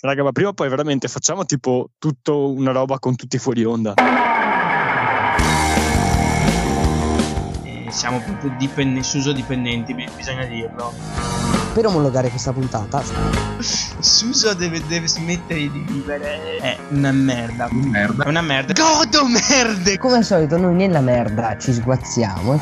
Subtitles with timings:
[0.00, 3.94] Raga, ma prima o poi veramente facciamo tipo tutto una roba con tutti fuori onda.
[7.64, 10.92] Eh, siamo proprio dipen- Suso dipendenti, bi- bisogna dirlo.
[11.74, 13.02] Per omologare questa puntata,
[13.58, 16.58] Suso deve, deve smettere di vivere.
[16.58, 17.66] È una merda.
[17.72, 18.22] Merda.
[18.22, 18.72] È una merda.
[18.74, 19.98] Godo merde!
[19.98, 22.60] come al solito, noi nella merda ci sguazziamo.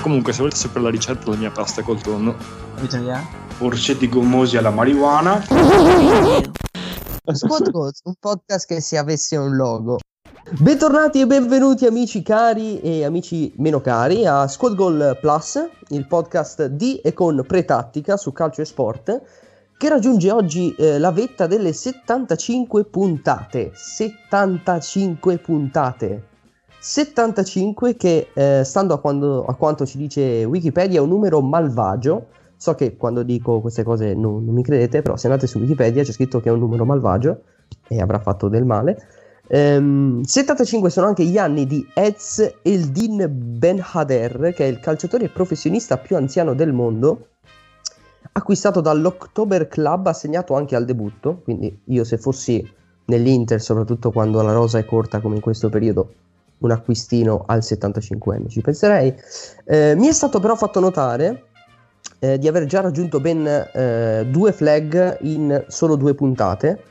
[0.00, 2.34] Comunque, se volete sapere la ricetta della mia pasta col tonno,
[2.78, 3.48] Avete un'idea?
[3.62, 5.42] Orsetti gommosi alla marijuana.
[7.32, 9.98] Squad Goals, un podcast che se avesse un logo.
[10.58, 16.68] Bentornati e benvenuti amici cari e amici meno cari a Squad Goal Plus, il podcast
[16.68, 19.22] di e con pretattica su calcio e sport,
[19.76, 23.72] che raggiunge oggi eh, la vetta delle 75 puntate.
[23.74, 26.24] 75 puntate.
[26.78, 32.38] 75 che, eh, stando a, quando- a quanto ci dice Wikipedia, è un numero malvagio.
[32.60, 36.02] So che quando dico queste cose non, non mi credete, però se andate su Wikipedia
[36.02, 37.40] c'è scritto che è un numero malvagio
[37.88, 39.02] e avrà fatto del male.
[39.46, 45.30] Ehm, 75 sono anche gli anni di Ez Eldin Ben Hader, che è il calciatore
[45.30, 47.28] professionista più anziano del mondo,
[48.32, 51.40] acquistato dall'October Club, assegnato anche al debutto.
[51.42, 52.62] Quindi io se fossi
[53.06, 56.12] nell'Inter, soprattutto quando la rosa è corta come in questo periodo,
[56.58, 59.14] un acquistino al 75enne ci penserei.
[59.64, 61.44] Eh, mi è stato però fatto notare
[62.20, 66.84] eh, di aver già raggiunto ben eh, due flag in solo due puntate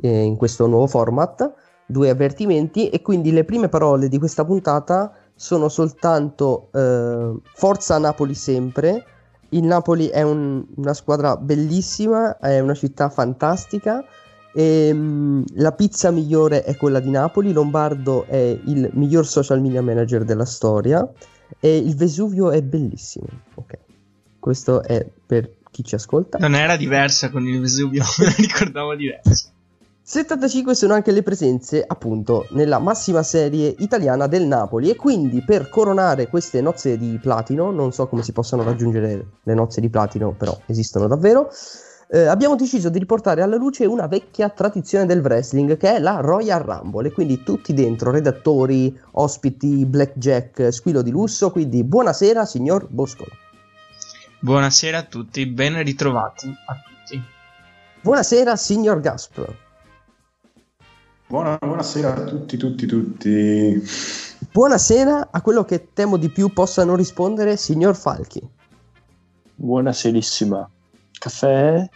[0.00, 1.52] eh, in questo nuovo format,
[1.84, 8.34] due avvertimenti e quindi le prime parole di questa puntata sono soltanto eh, Forza Napoli
[8.34, 9.04] sempre.
[9.50, 14.04] Il Napoli è un- una squadra bellissima, è una città fantastica.
[14.52, 17.52] E, mm, la pizza migliore è quella di Napoli.
[17.52, 21.08] Lombardo è il miglior social media manager della storia.
[21.60, 23.26] E il Vesuvio è bellissimo.
[23.54, 23.78] Ok,
[24.38, 26.38] questo è per chi ci ascolta.
[26.38, 29.50] Non era diversa con il Vesuvio, me la ricordavo diversa.
[30.08, 34.88] 75 sono anche le presenze, appunto, nella massima serie italiana del Napoli.
[34.88, 39.54] E quindi per coronare queste nozze di platino, non so come si possano raggiungere le
[39.54, 41.50] nozze di platino, però esistono davvero.
[42.10, 46.20] eh, abbiamo deciso di riportare alla luce una vecchia tradizione del wrestling che è la
[46.20, 47.08] Royal Rumble.
[47.08, 51.50] E quindi tutti dentro, redattori, ospiti, blackjack, squillo di lusso.
[51.50, 53.32] Quindi buonasera, signor Boscolo.
[54.40, 57.22] Buonasera a tutti, ben ritrovati a tutti.
[58.00, 59.54] Buonasera, signor Gasp.
[61.26, 63.82] Buona- buonasera a tutti, tutti, tutti.
[64.52, 68.40] Buonasera a quello che temo di più possa non rispondere, signor Falchi.
[69.56, 70.70] buonaserissima.
[71.18, 71.88] Caffè?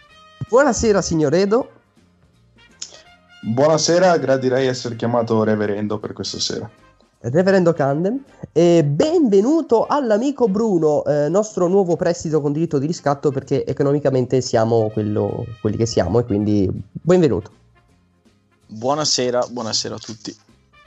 [0.49, 1.71] Buonasera, signor Edo.
[3.41, 6.69] Buonasera, gradirei essere chiamato reverendo per questa sera.
[7.25, 8.21] Reverendo Candem.
[8.51, 14.89] E benvenuto all'amico Bruno, eh, nostro nuovo prestito con diritto di riscatto perché economicamente siamo
[14.91, 17.49] quello- quelli che siamo e quindi benvenuto.
[18.67, 20.35] Buonasera, buonasera a tutti.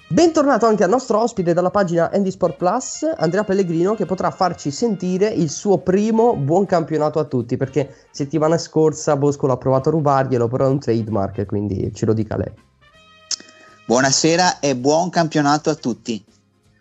[0.09, 4.71] Bentornato anche al nostro ospite dalla pagina Andy Sport Plus, Andrea Pellegrino, che potrà farci
[4.71, 9.93] sentire il suo primo buon campionato a tutti, perché settimana scorsa Bosco l'ha provato a
[9.93, 12.53] rubarglielo, però è un trademark, quindi ce lo dica lei.
[13.89, 16.21] Buonasera e buon campionato a tutti.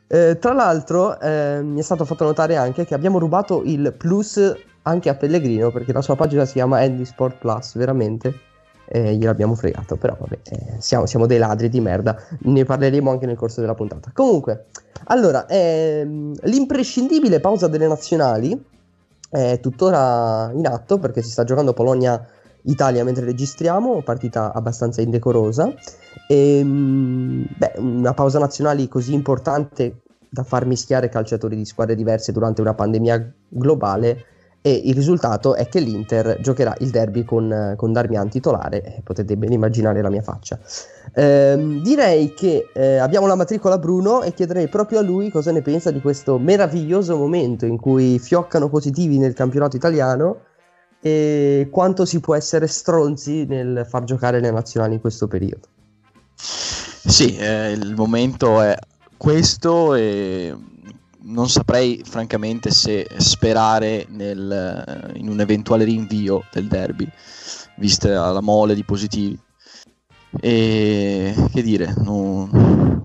[0.07, 4.41] Eh, tra l'altro, eh, mi è stato fatto notare anche che abbiamo rubato il plus
[4.81, 8.33] anche a Pellegrino perché la sua pagina si chiama Andy Sport Plus, veramente.
[8.87, 12.17] E gliel'abbiamo fregato, però vabbè, eh, siamo, siamo dei ladri di merda.
[12.39, 14.09] Ne parleremo anche nel corso della puntata.
[14.11, 14.65] Comunque,
[15.03, 18.65] allora, ehm, l'imprescindibile pausa delle nazionali
[19.29, 21.75] è tuttora in atto perché si sta giocando
[22.65, 25.71] Polonia-Italia mentre registriamo, partita abbastanza indecorosa.
[26.27, 32.31] E, mm, beh, una pausa nazionali così importante da far mischiare calciatori di squadre diverse
[32.31, 34.25] durante una pandemia globale
[34.61, 39.37] e il risultato è che l'Inter giocherà il derby con, con Darmian titolare e potete
[39.37, 40.59] ben immaginare la mia faccia.
[41.13, 45.61] Ehm, direi che eh, abbiamo la matricola Bruno e chiederei proprio a lui cosa ne
[45.61, 50.39] pensa di questo meraviglioso momento in cui fioccano positivi nel campionato italiano
[51.05, 55.67] e quanto si può essere stronzi nel far giocare le nazionali in questo periodo.
[56.33, 58.75] Sì, eh, il momento è
[59.15, 60.55] questo e
[61.21, 67.07] non saprei francamente se sperare nel- in un eventuale rinvio del derby,
[67.77, 69.39] vista la mole di positivi.
[70.41, 72.49] E che dire, non,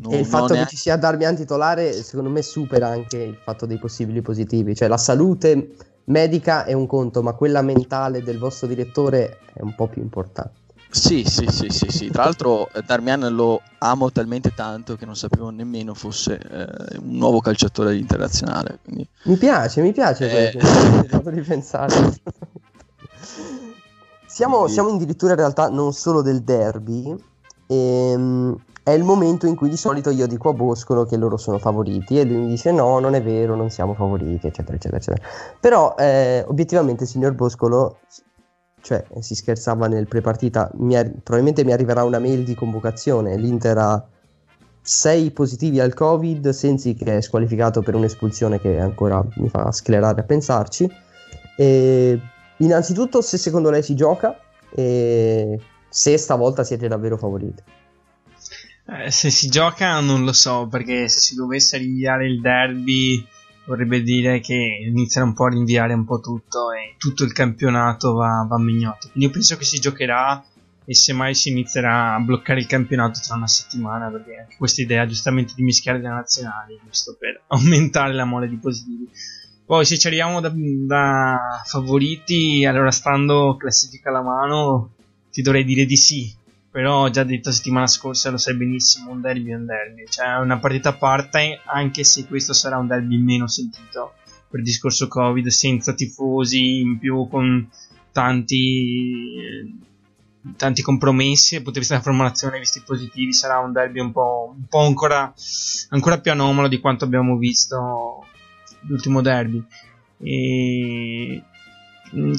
[0.01, 3.37] non- e il fatto che è- ci sia Darmian titolare, secondo me, supera anche il
[3.45, 4.75] fatto dei possibili positivi.
[4.75, 5.75] Cioè, la salute
[6.11, 10.59] medica è un conto, ma quella mentale del vostro direttore è un po' più importante.
[10.91, 12.11] Sì, sì, sì, sì, sì.
[12.11, 17.17] Tra l'altro eh, Darmian lo amo talmente tanto che non sapevo nemmeno fosse eh, un
[17.17, 18.81] nuovo calciatore internazionale.
[18.83, 19.07] Quindi...
[19.25, 20.51] Mi piace, mi piace Eh.
[20.59, 21.95] questo, fatto ripensare.
[24.27, 24.75] Siamo, Sì.
[24.75, 27.15] siamo addirittura in realtà non solo del derby,
[27.67, 31.59] ehm, è il momento in cui di solito io dico a Boscolo che loro sono
[31.59, 35.29] favoriti e lui mi dice no, non è vero, non siamo favoriti, eccetera, eccetera, eccetera.
[35.61, 38.01] Però eh, obiettivamente, signor Boscolo,
[38.81, 43.79] cioè si scherzava nel prepartita, mi arri- probabilmente mi arriverà una mail di convocazione, l'Inter
[43.79, 44.07] ha
[44.83, 50.23] 6 positivi al Covid, Sensi che è squalificato per un'espulsione che ancora mi fa sclerare
[50.23, 50.91] a pensarci.
[51.57, 52.19] E
[52.57, 54.35] innanzitutto se secondo lei si gioca
[54.75, 57.63] e se stavolta siete davvero favoriti.
[58.93, 63.25] Eh, se si gioca non lo so, perché se si dovesse rinviare il derby
[63.65, 64.55] vorrebbe dire che
[64.85, 68.59] iniziano un po' a rinviare un po' tutto e tutto il campionato va, va a
[68.59, 69.11] mignotte.
[69.11, 70.45] Quindi io penso che si giocherà
[70.85, 75.53] e semmai si inizierà a bloccare il campionato tra una settimana, perché questa idea giustamente
[75.55, 79.09] di mischiare le nazionali, giusto per aumentare la mole di positivi.
[79.65, 84.95] Poi se ci arriviamo da, da favoriti, allora stando classifica alla mano,
[85.31, 86.35] ti dovrei dire di sì,
[86.71, 90.39] però ho già detto settimana scorsa, lo sai benissimo, un derby è un derby, cioè
[90.39, 94.15] una partita a parte, anche se questo sarà un derby meno sentito
[94.49, 97.69] per discorso Covid, senza tifosi, in più con
[98.13, 99.79] tanti,
[100.57, 104.55] tanti compromessi dal punto di vista della formulazione, visti positivi, sarà un derby un po',
[104.57, 105.33] un po' ancora,
[105.91, 108.27] ancora più anomalo di quanto abbiamo visto
[108.83, 109.63] l'ultimo derby.
[110.19, 111.43] E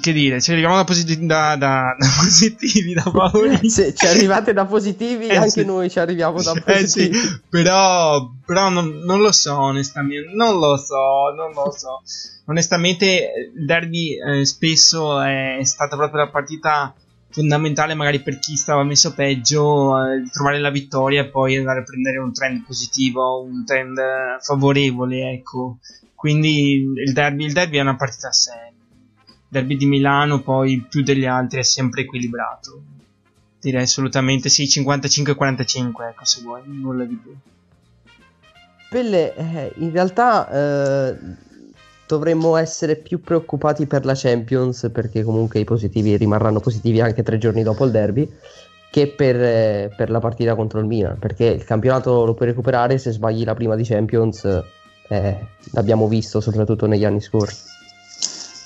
[0.01, 3.69] che dire, ci arriviamo da, posit- da, da- da positivi, da favoriti.
[3.71, 5.65] Se ci arrivate da positivi, Eh, anche sì.
[5.65, 7.18] noi ci arriviamo da Eh sì, positivi.
[7.50, 10.31] però, però non, non lo so, onestamente.
[10.33, 12.01] Non lo so, non lo so.
[12.45, 16.94] Onestamente, il derby eh, spesso è stata proprio la partita
[17.29, 21.83] fondamentale, magari per chi stava messo peggio, eh, trovare la vittoria e poi andare a
[21.83, 25.77] prendere un trend positivo, un trend eh, favorevole, ecco.
[26.13, 28.70] Quindi il derby, il derby è una partita a sé.
[29.51, 32.81] Derby di Milano, poi più degli altri, è sempre equilibrato.
[33.59, 37.36] Direi assolutamente sì, 55-45, ecco se vuoi, nulla di più.
[38.89, 41.18] Pelle, eh, in realtà eh,
[42.07, 47.38] dovremmo essere più preoccupati per la Champions perché comunque i positivi rimarranno positivi anche tre
[47.38, 48.30] giorni dopo il derby
[48.89, 52.98] che per, eh, per la partita contro il Milan perché il campionato lo puoi recuperare
[52.98, 54.44] se sbagli la prima di Champions
[55.07, 57.70] eh, l'abbiamo visto soprattutto negli anni scorsi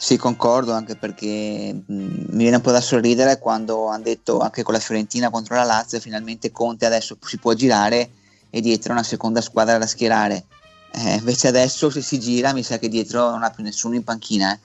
[0.06, 4.62] Sì, concordo anche perché mh, mi viene un po' da sorridere quando hanno detto anche
[4.62, 8.12] con la Fiorentina contro la Lazio finalmente Conte adesso si può girare
[8.52, 10.46] e dietro una seconda squadra da schierare.
[10.92, 14.04] Eh, invece adesso se si gira mi sa che dietro non ha più nessuno in
[14.04, 14.60] panchina, eh.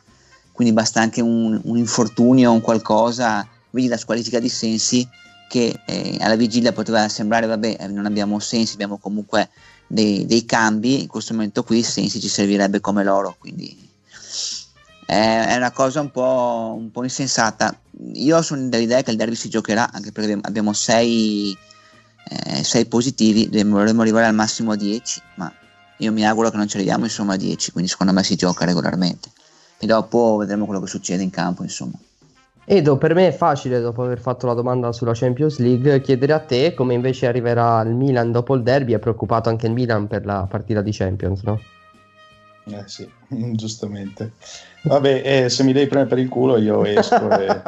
[0.52, 5.08] quindi basta anche un, un infortunio o un qualcosa, vedi la squalifica di Sensi
[5.48, 9.48] che eh, alla vigilia poteva sembrare vabbè eh, non abbiamo Sensi, abbiamo comunque
[9.86, 13.88] dei, dei cambi, in questo momento qui Sensi ci servirebbe come loro, quindi
[15.10, 17.76] è una cosa un po', un po' insensata.
[18.14, 21.56] Io sono dell'idea che il derby si giocherà, anche perché abbiamo- abbiamo 6
[22.88, 25.52] positivi, dovremmo dovremmo arrivare al massimo a 10, ma
[25.98, 28.64] io mi auguro che non ci arriviamo insomma a 10, quindi secondo me si gioca
[28.64, 29.30] regolarmente.
[29.78, 31.98] E dopo vedremo quello che succede in campo, insomma.
[32.64, 36.38] Edo, per me è facile dopo aver fatto la domanda sulla Champions League chiedere a
[36.38, 40.24] te come invece arriverà il Milan dopo il derby, è preoccupato anche il Milan per
[40.24, 41.60] la partita di Champions, no?
[42.64, 43.08] Eh sì,
[43.54, 44.32] giustamente.
[44.82, 47.62] Vabbè, eh, se mi devi prendere per il culo io esco, e,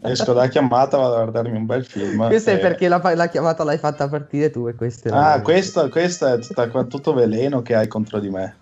[0.02, 2.26] esco dalla chiamata, vado a guardarmi un bel film.
[2.26, 5.40] Questo è e- perché la, la chiamata l'hai fatta partire tu e questo è Ah,
[5.42, 8.56] questo, questo è tutta- tutto veleno che hai contro di me.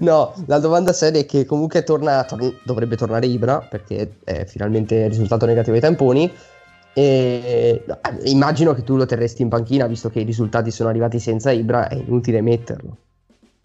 [0.00, 5.08] No, la domanda seria è che comunque torna, tor- dovrebbe tornare Ibra perché è finalmente
[5.08, 6.32] risultato negativo ai tamponi.
[6.92, 7.84] E eh,
[8.24, 11.88] immagino che tu lo terresti in panchina visto che i risultati sono arrivati senza Ibra,
[11.88, 12.96] è inutile metterlo.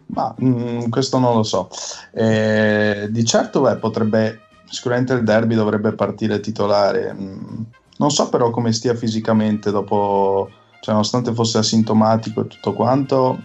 [0.07, 1.69] Ma mm, questo non lo so.
[2.13, 4.39] Eh, di certo, beh, potrebbe.
[4.65, 7.13] Sicuramente il derby dovrebbe partire titolare.
[7.13, 7.61] Mm,
[7.97, 10.49] non so però come stia fisicamente dopo.
[10.81, 13.41] Cioè, nonostante fosse asintomatico e tutto quanto.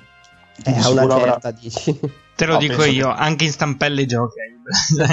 [0.64, 2.00] A una sicuro avrà- certa, dici.
[2.34, 4.34] Te lo No, dico io, che- anche in stampelle gioca.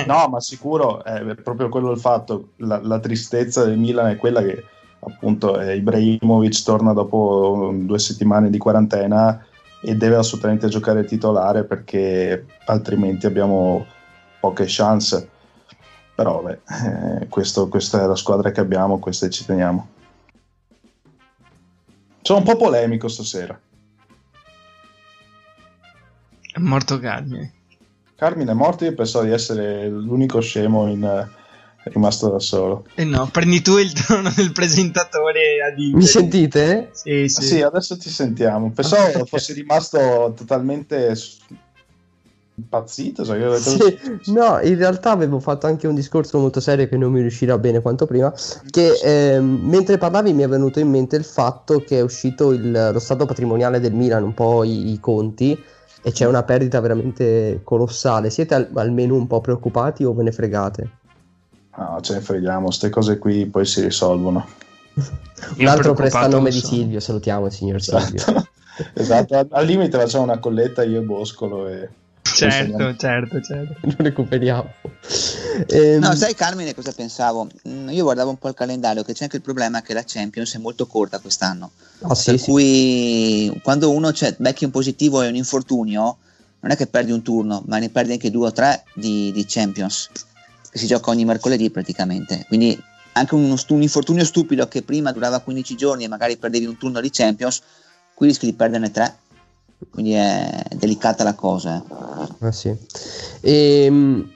[0.06, 2.50] No, ma sicuro è proprio quello il fatto.
[2.58, 4.64] La, la tristezza del Milan è quella che
[5.00, 9.46] appunto eh, Ibrahimovic torna dopo due settimane di quarantena
[9.88, 13.86] e deve assolutamente giocare titolare perché altrimenti abbiamo
[14.39, 15.30] poche chance.
[16.15, 16.60] Però beh,
[17.22, 19.89] eh, questo- questa è la squadra che abbiamo, queste ci teniamo.
[22.22, 23.60] Sono un po' polemico stasera.
[26.51, 27.54] È morto Carmine.
[28.15, 31.30] Carmine è morto, io pensavo di essere l'unico scemo in,
[31.86, 32.86] eh, rimasto da solo.
[32.96, 35.42] E no, prendi tu il trono del presentatore
[35.77, 35.96] Inter.
[35.96, 36.89] Mi sentite?
[36.92, 37.42] Sì, Sì.
[37.44, 37.62] sì.
[37.62, 38.72] adesso ti sentiamo.
[38.72, 41.13] Pensavo fossi rimasto totalmente
[42.56, 43.24] impazzito?
[43.24, 47.12] Sai che sì, no, in realtà avevo fatto anche un discorso molto serio che non
[47.12, 48.34] mi riuscirà bene quanto prima.
[48.70, 52.89] Che eh, mentre parlavi mi è venuto in mente il fatto che è uscito il,
[52.92, 55.62] lo stato patrimoniale del Milan, un po' i, i conti,
[56.01, 58.30] e c'è una perdita veramente colossale.
[58.30, 60.89] Siete al, almeno un po' preoccupati o ve ne fregate?
[61.77, 64.48] No, ce ne freghiamo, queste cose qui poi si risolvono.
[65.58, 68.17] un altro prestanome di Silvio, salutiamo il signor esatto.
[68.17, 68.48] Silvio.
[68.94, 71.89] esatto, al limite facciamo una colletta io e Boscolo e
[72.34, 73.75] Certo, certo, certo.
[73.88, 74.74] Lo recuperiamo.
[75.67, 76.00] Ehm...
[76.00, 77.48] No, sai Carmine cosa pensavo?
[77.67, 80.55] Mm, io guardavo un po' il calendario che c'è anche il problema che la Champions
[80.55, 81.72] è molto corta quest'anno.
[82.13, 82.46] Sì, per sì.
[82.50, 86.17] cui quando uno cioè, becchi un positivo e un infortunio,
[86.60, 89.46] non è che perdi un turno, ma ne perdi anche due o tre di, di
[89.48, 90.10] Champions,
[90.77, 92.46] si gioca ogni mercoledì praticamente.
[92.48, 92.79] Quindi
[93.13, 97.00] anche uno, un infortunio stupido che prima durava 15 giorni e magari perdevi un turno
[97.00, 97.62] di Champions,
[98.13, 99.17] qui rischi di perderne tre
[99.89, 101.77] quindi è delicata la cosa.
[101.77, 102.46] Eh.
[102.48, 102.75] Ah, sì.
[103.41, 104.29] ehm,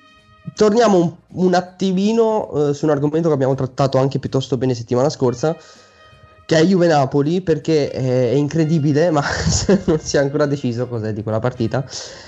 [0.55, 1.13] torniamo un,
[1.45, 5.55] un attimino eh, su un argomento che abbiamo trattato anche piuttosto bene settimana scorsa,
[6.49, 9.21] che è Juve Napoli, perché è incredibile, ma
[9.85, 11.85] non si è ancora deciso cos'è di quella partita.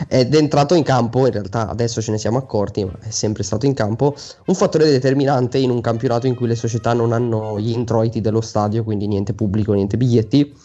[0.08, 3.42] Ed è entrato in campo, in realtà adesso ce ne siamo accorti, ma è sempre
[3.42, 7.60] stato in campo, un fattore determinante in un campionato in cui le società non hanno
[7.60, 10.56] gli introiti dello stadio, quindi niente pubblico, niente biglietti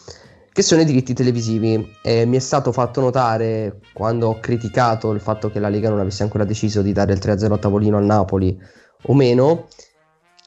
[0.53, 1.95] che sono i diritti televisivi.
[2.03, 5.99] Eh, mi è stato fatto notare quando ho criticato il fatto che la Lega non
[5.99, 8.55] avesse ancora deciso di dare il 3-0 a tavolino al Napoli
[9.03, 9.67] o meno,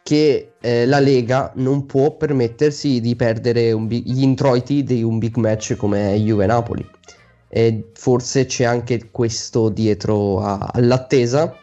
[0.03, 5.37] che eh, la Lega non può permettersi di perdere big, gli introiti di un big
[5.37, 6.89] match come Juve Napoli.
[7.49, 11.57] E forse c'è anche questo dietro a, all'attesa.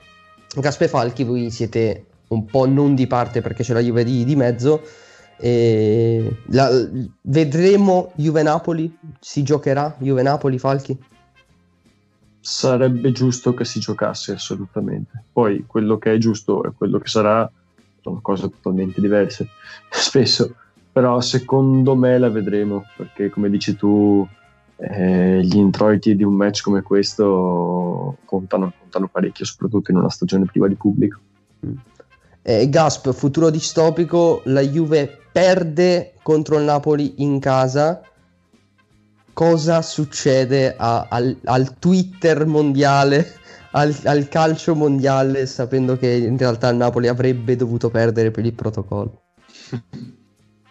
[0.56, 4.36] Gaspe Falchi, voi siete un po' non di parte perché c'è la Juve di, di
[4.36, 4.82] mezzo
[5.40, 6.70] la,
[7.22, 8.98] vedremo Juve Napoli?
[9.20, 10.98] Si giocherà Juve Napoli Falchi?
[12.40, 15.26] Sarebbe giusto che si giocasse assolutamente.
[15.32, 17.50] Poi quello che è giusto e quello che sarà
[18.08, 19.50] sono cose totalmente diverse
[19.92, 20.56] spesso,
[20.92, 24.28] però secondo me la vedremo perché come dici tu
[24.78, 30.46] eh, gli introiti di un match come questo contano, contano parecchio, soprattutto in una stagione
[30.46, 31.20] priva di pubblico.
[32.42, 38.02] Eh, Gasp, futuro distopico, la Juve perde contro il Napoli in casa.
[39.34, 43.37] Cosa succede a, al, al, Twitter mondiale,
[43.78, 48.54] al, al, calcio mondiale, sapendo che in realtà il Napoli avrebbe dovuto perdere per il
[48.54, 49.22] protocollo?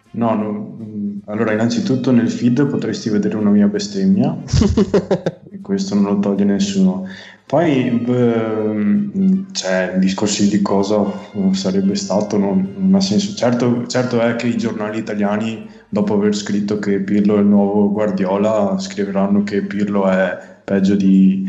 [0.09, 0.77] No, no,
[1.25, 4.35] allora innanzitutto nel feed potresti vedere una mia bestemmia,
[5.51, 7.05] e questo non lo toglie nessuno.
[7.45, 11.05] Poi, beh, cioè, discorsi di cosa
[11.51, 13.35] sarebbe stato, non, non ha senso.
[13.35, 17.91] Certo, certo, è che i giornali italiani, dopo aver scritto che Pirlo è il nuovo
[17.91, 21.47] Guardiola, scriveranno che Pirlo è peggio di,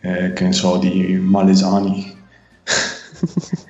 [0.00, 2.16] eh, che ne so, di Malesani.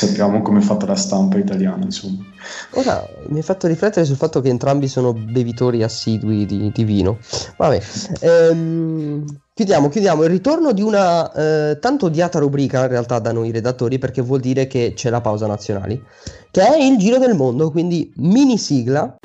[0.00, 2.24] sappiamo come è fatta la stampa italiana, insomma.
[2.72, 7.18] Ora mi hai fatto riflettere sul fatto che entrambi sono bevitori assidui di, di vino.
[7.56, 7.80] Vabbè,
[8.20, 10.22] ehm, chiudiamo, chiudiamo.
[10.24, 14.40] Il ritorno di una eh, tanto odiata rubrica in realtà da noi redattori perché vuol
[14.40, 16.02] dire che c'è la pausa nazionali,
[16.50, 19.16] che è il giro del mondo, quindi mini sigla.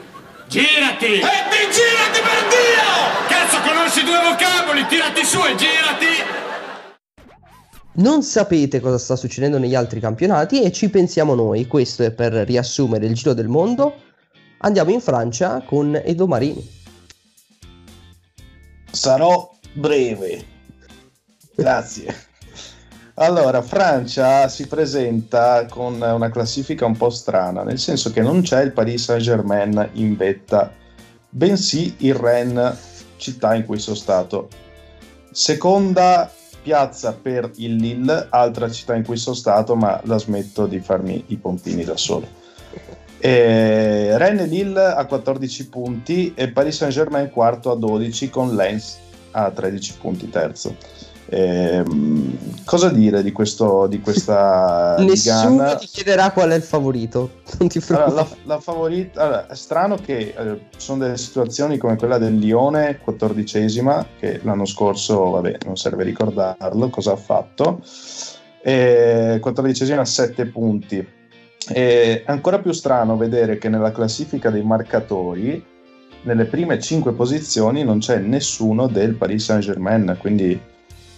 [0.47, 1.05] Girati!
[1.05, 2.85] E ti girati per Dio!
[3.27, 6.04] Cazzo, conosci due vocaboli, tirati su e girati!
[7.95, 11.67] Non sapete cosa sta succedendo negli altri campionati e ci pensiamo noi.
[11.67, 14.01] Questo è per riassumere il giro del mondo.
[14.59, 16.67] Andiamo in Francia con Edo Marini.
[18.91, 20.45] Sarò breve.
[21.55, 22.13] Grazie.
[23.15, 28.61] Allora, Francia si presenta con una classifica un po' strana, nel senso che non c'è
[28.61, 30.73] il Paris Saint-Germain in vetta,
[31.29, 34.49] bensì il Rennes, città in cui sono stato.
[35.31, 36.29] Seconda
[36.65, 41.25] piazza per il Lille, altra città in cui sono stato, ma la smetto di farmi
[41.27, 42.27] i pontini da solo.
[43.19, 48.97] E Rennes Lille a 14 punti e Paris Saint Germain quarto a 12 con Lens
[49.31, 50.75] a 13 punti terzo.
[51.27, 51.83] E,
[52.65, 55.77] cosa dire di, questo, di questa Nessuno Ligan?
[55.79, 57.41] ti chiederà qual è il favorito.
[57.57, 58.37] Non ti allora, preoccupare.
[58.43, 62.99] la, la favorita allora, è strano che eh, sono delle situazioni come quella del Lione,
[63.05, 67.81] 14esima, che l'anno scorso, vabbè, non serve ricordarlo cosa ha fatto.
[68.65, 71.07] 14esima a 7 punti.
[71.67, 75.63] È ancora più strano vedere che nella classifica dei marcatori,
[76.23, 80.59] nelle prime 5 posizioni, non c'è nessuno del Paris Saint-Germain, quindi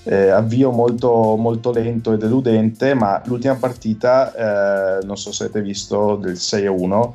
[0.08, 5.62] eh, avvio molto, molto lento e deludente, ma l'ultima partita, eh, non so se avete
[5.62, 7.14] visto, del 6-1,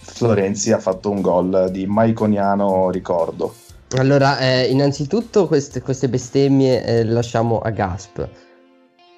[0.00, 3.54] Florenzi ha fatto un gol di Maiconiano ricordo.
[3.96, 8.28] Allora, eh, innanzitutto queste, queste bestemmie eh, lasciamo a Gasp.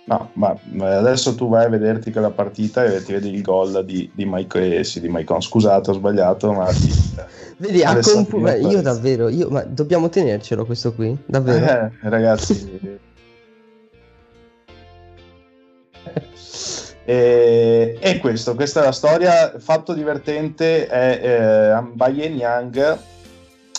[0.08, 3.84] No, ma ma adesso tu vai a vederti quella partita e ti vedi il gol
[3.84, 5.42] di, di Mike, eh, sì, di Maicon.
[5.42, 6.92] Scusate, ho sbagliato, ma di-
[7.58, 11.16] Vedi, a Alessandro compu- ma io davvero, io, ma dobbiamo tenercelo questo qui?
[11.26, 11.64] Davvero?
[11.66, 12.78] Eh, ragazzi.
[17.04, 19.58] e, e questo, questa è la storia.
[19.58, 21.20] Fatto divertente è
[21.74, 22.98] eh, Mbaye Niang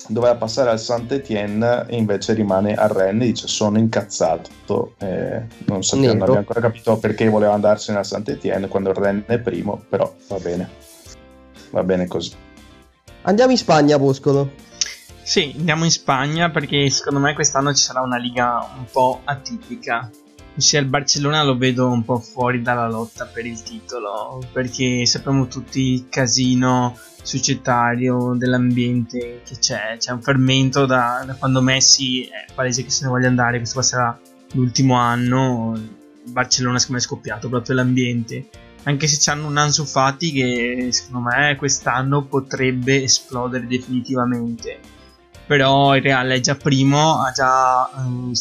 [0.08, 5.84] doveva passare al Saint-Étienne e invece rimane a Rennes e dice sono incazzato Eh, non
[5.84, 9.84] sappiamo, non abbiamo ancora capito perché voleva andarsene al Saint-Étienne quando il Rennes è primo
[9.90, 10.70] però va bene
[11.72, 12.46] va bene così
[13.28, 14.52] Andiamo in Spagna, Boscolo.
[15.22, 20.10] Sì, andiamo in Spagna perché secondo me quest'anno ci sarà una liga un po' atipica.
[20.58, 25.46] Ossia il Barcellona lo vedo un po' fuori dalla lotta per il titolo perché sappiamo
[25.46, 32.52] tutti il casino societario dell'ambiente che c'è, c'è un fermento da, da quando Messi è
[32.56, 34.20] palese che se ne voglia andare, questo qua sarà
[34.54, 38.50] l'ultimo anno, il Barcellona secondo me è scoppiato proprio l'ambiente
[38.84, 44.80] anche se c'hanno un Ansu Fati che secondo me quest'anno potrebbe esplodere definitivamente
[45.46, 48.34] però il Real è già primo ha già eh,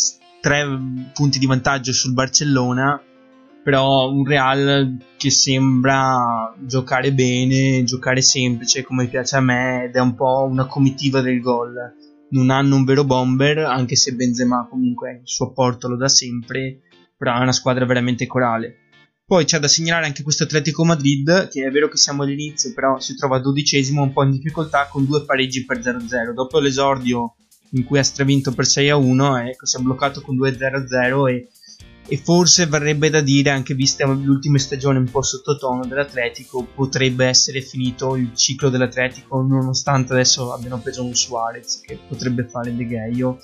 [0.46, 0.64] tre
[1.12, 3.02] punti di vantaggio sul Barcellona
[3.64, 9.98] però un Real che sembra giocare bene giocare semplice come piace a me ed è
[9.98, 11.74] un po' una comitiva del gol
[12.30, 16.82] non hanno un vero bomber anche se Benzema comunque il suo apporto lo dà sempre
[17.16, 18.76] però è una squadra veramente corale
[19.26, 23.00] poi c'è da segnalare anche questo Atletico Madrid, che è vero che siamo all'inizio, però
[23.00, 26.32] si trova dodicesimo, un po' in difficoltà, con due pareggi per 0-0.
[26.32, 27.34] Dopo l'esordio
[27.70, 31.48] in cui ha stravinto per 6-1, ecco, si è bloccato con 2-0-0 e,
[32.08, 37.60] e forse varrebbe da dire, anche viste l'ultima stagione un po' sottotono dell'Atletico, potrebbe essere
[37.60, 43.36] finito il ciclo dell'Atletico, nonostante adesso abbiano preso un Suarez che potrebbe fare De Gea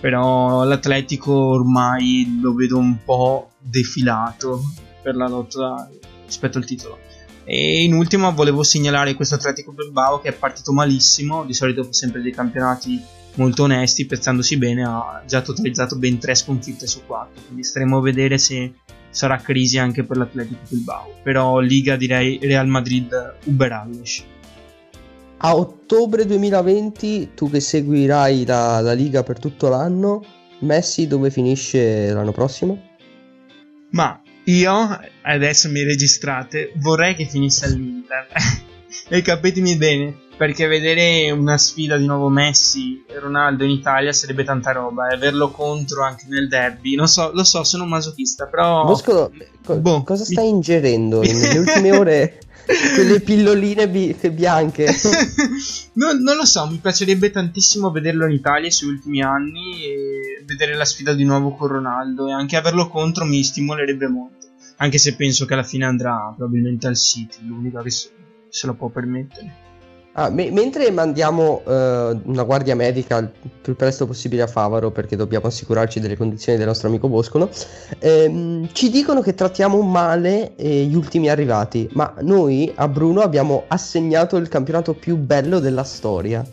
[0.00, 4.60] però l'Atletico ormai lo vedo un po' defilato
[5.00, 5.88] per la lotta
[6.26, 6.98] rispetto al titolo.
[7.44, 12.20] E in ultimo volevo segnalare questo Atletico Bilbao che è partito malissimo, di solito sempre
[12.20, 13.02] dei campionati
[13.34, 18.02] molto onesti, piazzandosi bene, ha già totalizzato ben 3 sconfitte su 4, quindi staremo a
[18.02, 18.72] vedere se
[19.10, 21.14] sarà crisi anche per l'Atletico Bilbao.
[21.22, 24.24] Però Liga direi Real Madrid Uber Alles.
[25.38, 30.22] A ottobre 2020, tu che seguirai la, la Liga per tutto l'anno,
[30.60, 32.80] Messi dove finisce l'anno prossimo?
[33.90, 38.26] Ma io, adesso mi registrate, vorrei che finisse all'Inter.
[39.08, 44.44] e capitemi bene, perché vedere una sfida di nuovo Messi e Ronaldo in Italia sarebbe
[44.44, 45.08] tanta roba.
[45.08, 48.84] E averlo contro anche nel derby, non so, lo so, sono un masochista, però...
[48.84, 49.32] Boscolo,
[49.64, 50.02] co- Boh.
[50.02, 52.38] cosa stai ingerendo nelle ultime ore?
[52.94, 54.86] Quelle pilloline bi- bianche.
[55.94, 60.74] non, non lo so, mi piacerebbe tantissimo vederlo in Italia sui ultimi anni e vedere
[60.74, 64.46] la sfida di nuovo con Ronaldo e anche averlo contro mi stimolerebbe molto.
[64.78, 68.08] Anche se penso che alla fine andrà probabilmente al City, l'unica che se,
[68.48, 69.63] se lo può permettere.
[70.16, 75.16] Ah, me- mentre mandiamo eh, una guardia medica il più presto possibile a Favaro perché
[75.16, 77.50] dobbiamo assicurarci delle condizioni del nostro amico Boscolo,
[77.98, 83.64] ehm, ci dicono che trattiamo male eh, gli ultimi arrivati, ma noi a Bruno abbiamo
[83.66, 86.46] assegnato il campionato più bello della storia.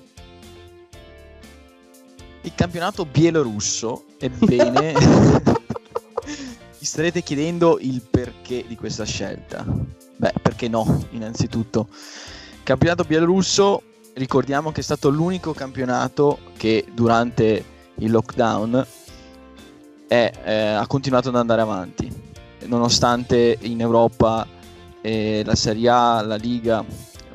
[2.41, 4.93] Il campionato bielorusso, ebbene,
[6.80, 9.63] vi starete chiedendo il perché di questa scelta.
[10.15, 11.88] Beh, perché no, innanzitutto.
[12.63, 13.82] Campionato bielorusso,
[14.13, 18.86] ricordiamo che è stato l'unico campionato che durante il lockdown
[20.08, 22.12] è, eh, ha continuato ad andare avanti,
[22.65, 24.45] nonostante in Europa
[25.02, 26.84] eh, la Serie A, la Liga...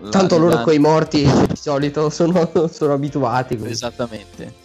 [0.00, 3.56] la Tanto loro Liga- coi morti di solito sono, sono abituati.
[3.56, 3.72] quindi.
[3.72, 4.64] Esattamente.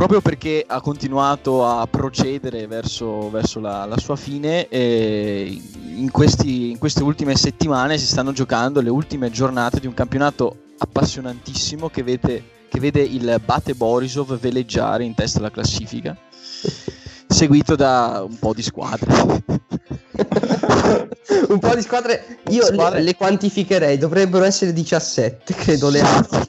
[0.00, 6.78] Proprio perché ha continuato a procedere verso, verso la, la sua fine, in, questi- in
[6.78, 12.42] queste ultime settimane si stanno giocando le ultime giornate di un campionato appassionantissimo che vede,
[12.70, 16.16] che vede il Bate Borisov veleggiare in testa alla classifica,
[17.26, 19.12] seguito da un po' di squadre.
[21.48, 26.48] Un po' di squadre, io Squadre- Le, le quantificherei, dovrebbero essere 17, credo le altre.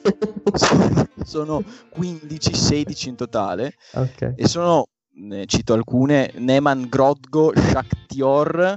[1.24, 1.62] Sono
[1.96, 3.74] 15-16 in totale.
[3.94, 4.34] ok.
[4.36, 8.76] e sono, ne cito alcune, Neman Grodgo, Shakhtar,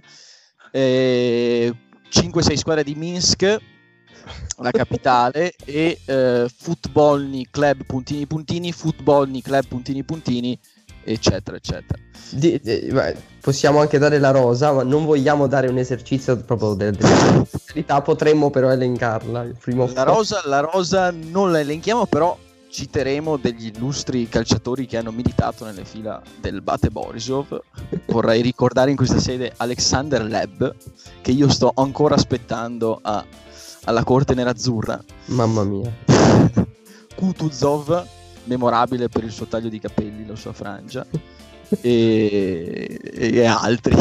[0.71, 1.73] eh,
[2.10, 3.58] 5-6 squadre di Minsk,
[4.60, 10.58] la capitale, e eh, Futbolni Club puntini puntini, Futbolni Club puntini puntini,
[11.13, 11.99] eccetera, eccetera.
[12.31, 16.73] Di- di- beh, possiamo anche dare la rosa, ma non vogliamo dare un esercizio proprio
[16.73, 19.43] del- della verità, potremmo però elencarla.
[19.43, 22.37] Il primo La rosa, la rosa non la elenchiamo, però
[22.67, 27.61] citeremo degli illustri calciatori che hanno militato nelle fila del Bate Borisov.
[28.07, 30.75] Vorrei ricordare in questa sede Alexander Leb,
[31.21, 33.23] che io sto ancora aspettando a-
[33.85, 35.01] alla corte nerazzurra.
[35.27, 35.89] Mamma mia.
[37.15, 38.05] Kutuzov,
[38.45, 41.05] memorabile per il suo taglio di capelli, la sua frangia,
[41.81, 43.95] e, e altri.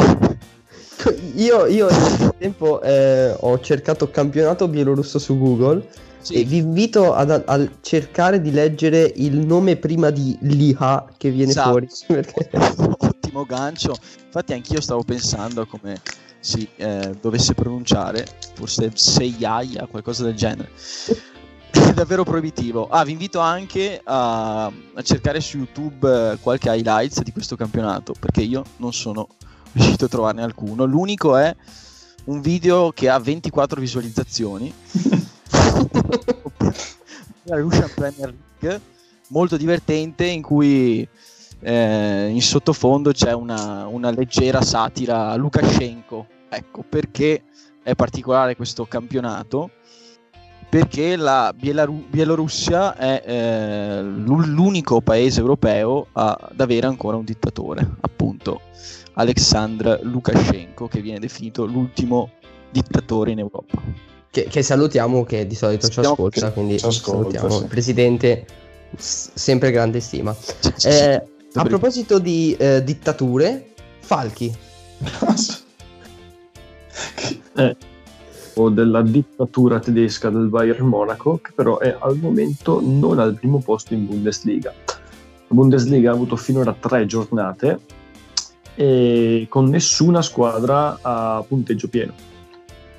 [1.35, 5.85] Io, io nel tempo eh, ho cercato campionato bielorusso su Google
[6.21, 6.35] Sì.
[6.35, 11.51] e vi invito ad- a cercare di leggere il nome prima di Liha che viene
[11.51, 11.69] Esatto.
[11.69, 11.87] fuori.
[12.07, 12.49] perché-
[12.97, 13.93] Ottimo gancio.
[14.25, 15.99] Infatti, anch'io stavo pensando a come
[16.39, 20.69] si eh, dovesse pronunciare, forse Seiyaia, qualcosa del genere.
[21.75, 22.87] È davvero proibitivo.
[22.87, 28.13] Ah, vi invito anche a, a cercare su YouTube eh, qualche highlights di questo campionato,
[28.17, 29.27] perché io non sono
[29.73, 30.85] riuscito a trovarne alcuno.
[30.85, 31.53] L'unico è
[32.25, 34.73] un video che ha 24 visualizzazioni.
[37.43, 38.81] la Russian Premier League
[39.27, 41.07] molto divertente in cui
[41.59, 46.27] eh, in sottofondo c'è una, una leggera satira a Lukashenko.
[46.47, 47.43] Ecco perché
[47.83, 49.71] è particolare questo campionato.
[50.75, 57.23] Perché la Bielaru- Bielorussia è eh, l'u- l'unico paese europeo a- ad avere ancora un
[57.23, 58.59] dittatore, appunto
[59.13, 62.31] Alexandr Lukashenko, che viene definito l'ultimo
[62.71, 63.81] dittatore in Europa.
[64.29, 67.61] che, che salutiamo che di solito ci ascolta, che quindi ci ascolta, salutiamo sì.
[67.61, 68.45] il presidente,
[68.97, 70.35] s- sempre grande stima.
[70.37, 73.69] Sì, sì, Eh, a proposito di eh, dittature,
[74.01, 74.53] Falchi.
[78.55, 83.59] o della dittatura tedesca del Bayern Monaco, che però è al momento non al primo
[83.59, 84.73] posto in Bundesliga.
[84.85, 87.79] La Bundesliga ha avuto finora tre giornate
[88.75, 92.13] e con nessuna squadra a punteggio pieno,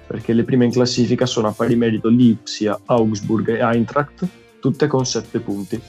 [0.07, 4.27] perché le prime in classifica sono a pari merito Lipsia, Augsburg e Eintracht,
[4.61, 5.81] tutte con 7 punti.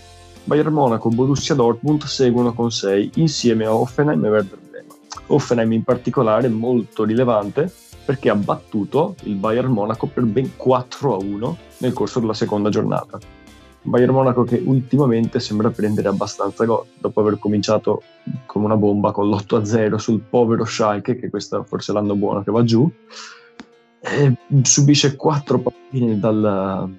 [0.44, 4.92] Bayern Monaco, Borussia Dortmund seguono con 6 insieme a Hoffenheim e Werder Bremen.
[5.28, 7.70] Hoffenheim in particolare molto rilevante
[8.08, 12.70] perché ha battuto il Bayern Monaco per ben 4 a 1 nel corso della seconda
[12.70, 13.20] giornata.
[13.82, 18.04] Bayern Monaco che ultimamente sembra prendere abbastanza gol dopo aver cominciato
[18.46, 22.16] come una bomba con l'8 a 0 sul povero Schalke che questo è forse l'anno
[22.16, 22.90] buono che va giù
[24.62, 26.90] subisce 4 pattine dal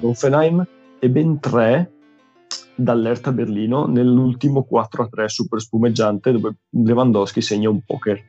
[0.00, 0.66] Hoffenheim
[0.98, 1.92] e ben 3
[2.74, 8.22] dall'Erta Berlino nell'ultimo 4 a 3 super spumeggiante dove Lewandowski segna un poker.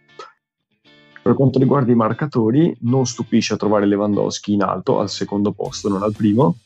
[1.29, 5.87] Per quanto riguarda i marcatori, non stupisce a trovare Lewandowski in alto al secondo posto,
[5.87, 6.57] non al primo,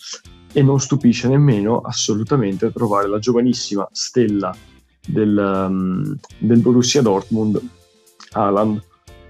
[0.53, 4.55] e non stupisce nemmeno assolutamente a trovare la giovanissima stella
[5.05, 7.61] del, um, del Borussia Dortmund,
[8.31, 8.81] Haaland,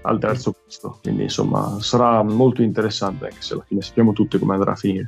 [0.02, 1.00] al terzo posto.
[1.02, 5.06] Quindi insomma sarà molto interessante, anche se alla fine sappiamo tutti come andrà a finire.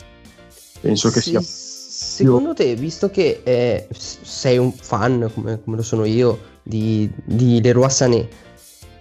[0.80, 5.82] Penso che Sì, sia Secondo te, visto che eh, sei un fan, come, come lo
[5.84, 8.28] sono io, di, di Leroy Sané,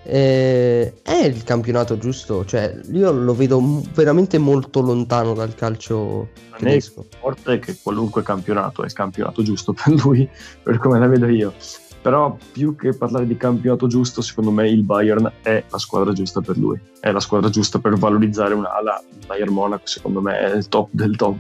[0.08, 2.46] eh, è il campionato giusto?
[2.46, 7.08] Cioè, io lo vedo m- veramente molto lontano dal calcio tedesco.
[7.20, 10.30] forte che qualunque campionato è il campionato giusto per lui,
[10.62, 11.54] per come la vedo io.
[12.02, 16.40] Però più che parlare di campionato giusto, secondo me il Bayern è la squadra giusta
[16.40, 16.80] per lui.
[17.00, 19.04] È la squadra giusta per valorizzare un'ala.
[19.20, 21.36] Il Bayern Monaco, secondo me, è il top del top.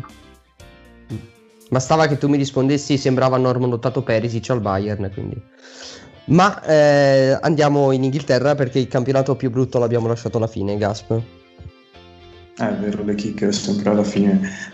[1.69, 5.39] Bastava che tu mi rispondessi, sembrava normodotato Perisic al Bayern, quindi...
[6.25, 11.11] Ma eh, andiamo in Inghilterra perché il campionato più brutto l'abbiamo lasciato alla fine, Gasp.
[11.11, 11.21] Eh,
[12.55, 14.73] È vero, le kicker sempre alla fine.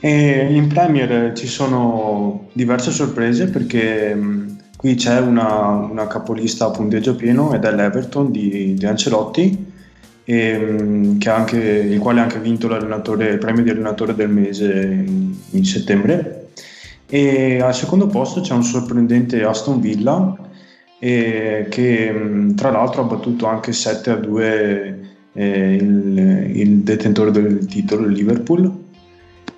[0.00, 6.70] E in Premier ci sono diverse sorprese perché mh, qui c'è una, una capolista a
[6.70, 9.66] punteggio pieno ed è l'Everton di, di Ancelotti,
[10.24, 15.04] e, mh, ha anche, il quale ha anche vinto il premio di allenatore del mese
[15.06, 16.50] in, in settembre.
[17.06, 20.36] E al secondo posto c'è un sorprendente Aston Villa
[20.98, 24.98] e che mh, tra l'altro ha battuto anche 7 a 2
[25.32, 28.86] eh, il, il detentore del titolo, il Liverpool.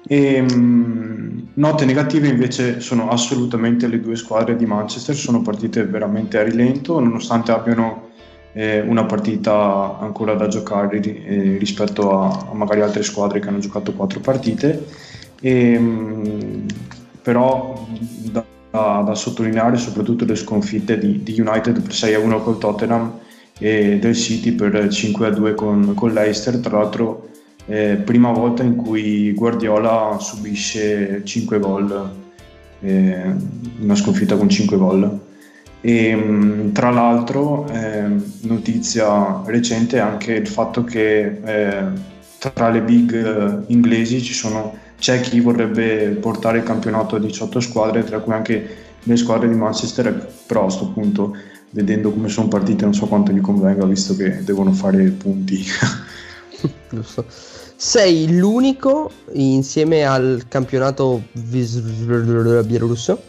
[0.06, 6.38] E, mh, note negative invece sono assolutamente le due squadre di Manchester, sono partite veramente
[6.38, 8.08] a rilento, nonostante abbiano
[8.52, 13.58] eh, una partita ancora da giocare eh, rispetto a, a magari altre squadre che hanno
[13.58, 14.86] giocato quattro partite.
[15.40, 16.66] E, mh,
[17.22, 17.86] però
[18.30, 23.18] da, da- sottolineare soprattutto le sconfitte di, di United per 6 a 1 col Tottenham
[23.58, 26.58] e del City per 5 a 2 con, con Leicester.
[26.58, 27.28] Tra l'altro,
[27.66, 32.10] eh, prima volta in cui Guardiola subisce 5 gol,
[32.80, 33.34] eh,
[33.80, 35.18] una sconfitta con 5 gol.
[35.82, 38.04] E mh, tra l'altro, eh,
[38.42, 41.84] notizia recente è anche il fatto che eh,
[42.38, 48.04] tra le big inglesi ci sono c'è chi vorrebbe portare il campionato a 18 squadre,
[48.04, 51.34] tra cui anche le squadre di Manchester, però a questo punto,
[51.70, 55.64] vedendo come sono partite, non so quanto gli convenga, visto che devono fare punti.
[56.90, 57.24] Giusto.
[57.74, 63.22] Sei l'unico insieme al campionato bielorusso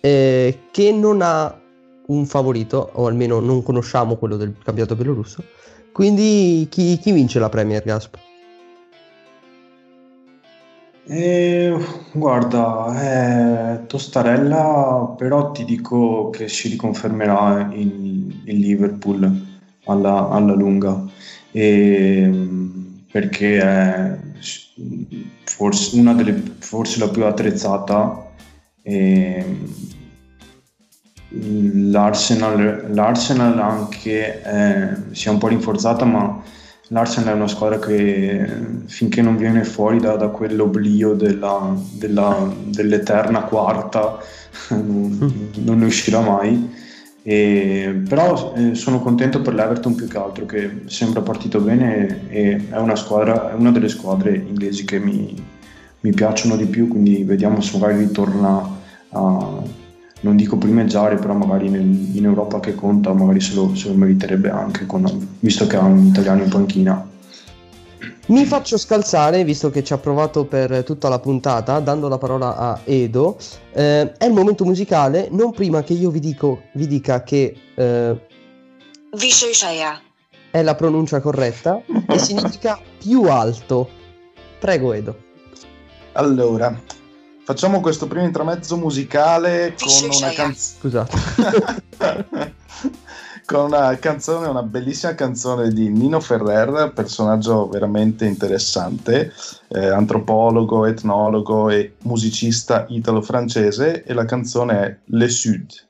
[0.00, 1.54] eh, che non ha
[2.06, 5.44] un favorito, o almeno non conosciamo quello del campionato bielorusso.
[5.92, 8.14] Quindi chi, chi vince la Premier Gasp?
[11.12, 11.76] Eh,
[12.12, 19.28] guarda, è tostarella, però ti dico che si riconfermerà il, il Liverpool
[19.86, 21.04] alla, alla lunga,
[21.50, 22.30] e,
[23.10, 24.18] perché è
[25.42, 28.30] forse, una delle, forse la più attrezzata.
[28.80, 29.44] E,
[31.90, 36.40] l'Arsenal, l'Arsenal anche eh, si è un po' rinforzata, ma
[36.92, 38.48] l'Arsenal è una squadra che
[38.86, 44.18] finché non viene fuori da, da quell'oblio della, della, dell'eterna quarta
[44.70, 46.88] non, non ne uscirà mai.
[47.22, 52.68] E, però eh, sono contento per l'Everton più che altro che sembra partito bene e
[52.70, 55.34] è una, squadra, è una delle squadre inglesi che mi,
[56.00, 58.78] mi piacciono di più quindi vediamo se magari ritorna
[59.10, 59.62] a,
[60.20, 63.94] non dico primeggiare, però magari nel, in Europa che conta, magari se lo, se lo
[63.94, 65.04] meriterebbe anche, con,
[65.40, 67.08] visto che ha un italiano in panchina.
[68.26, 72.56] Mi faccio scalzare, visto che ci ha provato per tutta la puntata, dando la parola
[72.56, 73.36] a Edo.
[73.72, 78.20] Eh, è il momento musicale, non prima che io vi, dico, vi dica che eh,
[80.50, 83.88] è la pronuncia corretta e significa più alto.
[84.60, 85.16] Prego Edo.
[86.12, 86.78] Allora,
[87.50, 90.54] Facciamo questo primo intramezzo musicale con una canzone.
[90.54, 91.16] Scusate.
[93.44, 99.32] con una canzone, una bellissima canzone di Nino Ferrer, personaggio veramente interessante,
[99.66, 105.89] eh, antropologo, etnologo e musicista italo-francese, e la canzone è Le Sud.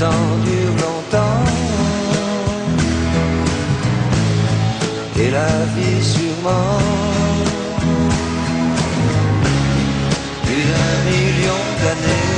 [0.00, 1.44] temps dure longtemps.
[5.22, 6.78] Et la vie sûrement.
[10.44, 12.29] Plus d'un million d'années.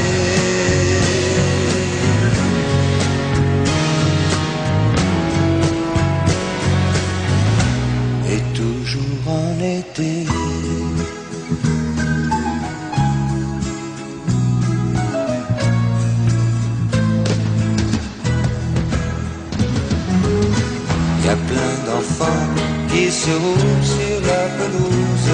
[21.52, 22.48] Plein d'enfants
[22.90, 25.30] qui se roulent sur la pelouse.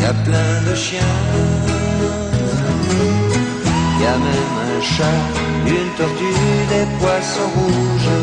[0.00, 1.18] Y a plein de chiens.
[4.00, 5.22] Y a même un chat,
[5.74, 8.14] une tortue, des poissons rouges.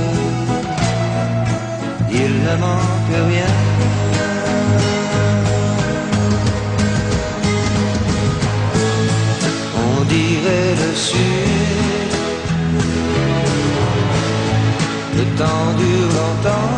[2.11, 3.53] Il ne manque rien.
[9.87, 11.68] On dirait le sud
[15.39, 16.77] le temps dure longtemps.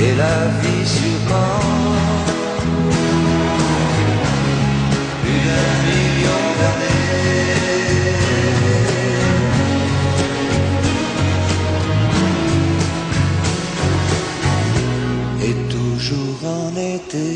[0.00, 1.60] Et la vie sûrement.
[5.22, 7.06] Plus d'un million d'années.
[15.42, 17.28] Et toujours en été.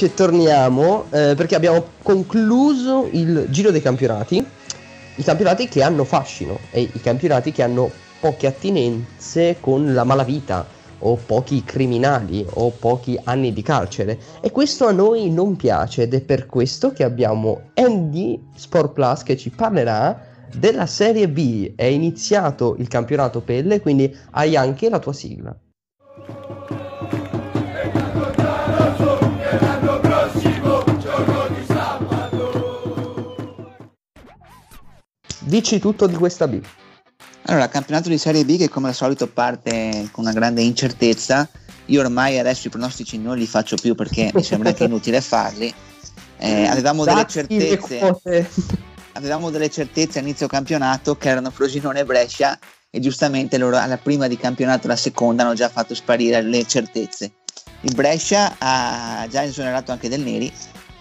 [0.00, 4.36] Invece torniamo eh, perché abbiamo concluso il giro dei campionati,
[5.16, 10.64] i campionati che hanno fascino e i campionati che hanno poche attinenze con la malavita
[11.00, 16.14] o pochi criminali o pochi anni di carcere e questo a noi non piace ed
[16.14, 21.72] è per questo che abbiamo Andy Sport Plus che ci parlerà della Serie B.
[21.74, 25.58] È iniziato il campionato Pelle, quindi hai anche la tua sigla.
[35.48, 36.60] Dici tutto di questa B.
[37.44, 41.48] Allora, campionato di Serie B che come al solito parte con una grande incertezza.
[41.86, 45.72] Io ormai adesso i pronostici non li faccio più perché mi sembra anche inutile farli.
[46.36, 48.46] Eh, avevamo delle certezze.
[49.12, 52.58] avevamo delle certezze a inizio campionato che erano Frosinone e Brescia
[52.90, 56.66] e giustamente loro alla prima di campionato e alla seconda hanno già fatto sparire le
[56.66, 57.32] certezze.
[57.80, 60.52] Il Brescia ha già esonerato anche Del Neri,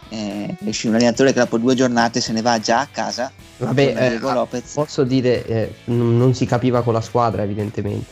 [0.09, 3.31] eh, esce un allenatore che dopo due giornate se ne va già a casa.
[3.57, 4.73] Vabbè, eh, Diego Lopez.
[4.73, 8.05] posso dire, eh, n- non si capiva con la squadra evidentemente.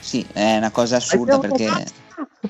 [0.00, 1.68] Sì, è una cosa assurda perché,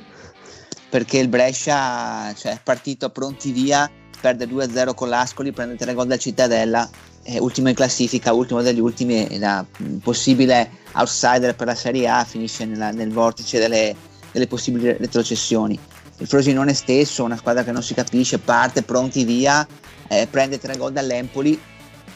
[0.90, 5.94] perché il Brescia cioè, è partito a pronti via, perde 2-0 con l'Ascoli, prende 3
[5.94, 6.88] gol da Cittadella,
[7.22, 9.64] è ultimo in classifica, ultimo degli ultimi, da
[10.02, 13.94] possibile outsider per la Serie A finisce nella- nel vortice delle,
[14.32, 15.78] delle possibili retrocessioni.
[16.18, 19.66] Il Frosinone stesso, una squadra che non si capisce, parte pronti via,
[20.08, 21.60] eh, prende 3 gol dall'Empoli,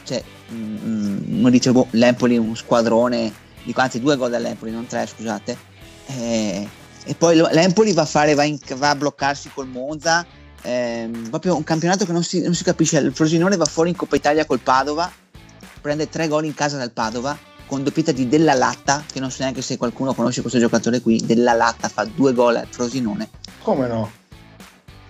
[0.03, 3.31] cioè, uno dice, boh, l'Empoli è un squadrone,
[3.63, 5.57] dico, anzi due gol dall'Empoli, non tre, scusate.
[6.07, 6.67] Eh,
[7.03, 10.25] e poi l'Empoli va a, fare, va, in- va a bloccarsi col Monza,
[10.61, 12.97] ehm, proprio un campionato che non si, non si capisce.
[12.97, 15.11] Il Frosinone va fuori in Coppa Italia col Padova,
[15.79, 19.43] prende tre gol in casa dal Padova, con doppietta di Della Latta, che non so
[19.43, 23.29] neanche se qualcuno conosce questo giocatore qui, Della Latta fa due gol al Frosinone.
[23.61, 24.11] Come no?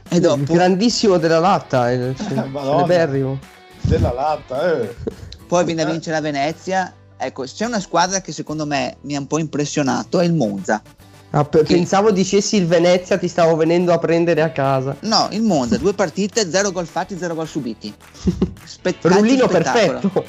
[0.10, 0.40] E dopo...
[0.42, 3.40] Il grandissimo della latta, il celeberrimo.
[3.82, 4.96] Della latta, eh.
[5.48, 6.94] Poi viene a vincere la Venezia.
[7.18, 10.82] Ecco, c'è una squadra che secondo me mi ha un po' impressionato, è il Monza.
[11.34, 14.98] Ah, pe- Pensavo dicessi il Venezia, ti stavo venendo a prendere a casa.
[15.02, 17.94] No, il Monza, due partite, zero gol fatti, zero gol subiti.
[18.66, 20.00] Spe- calcio Rullino spettacolo.
[20.00, 20.26] perfetto.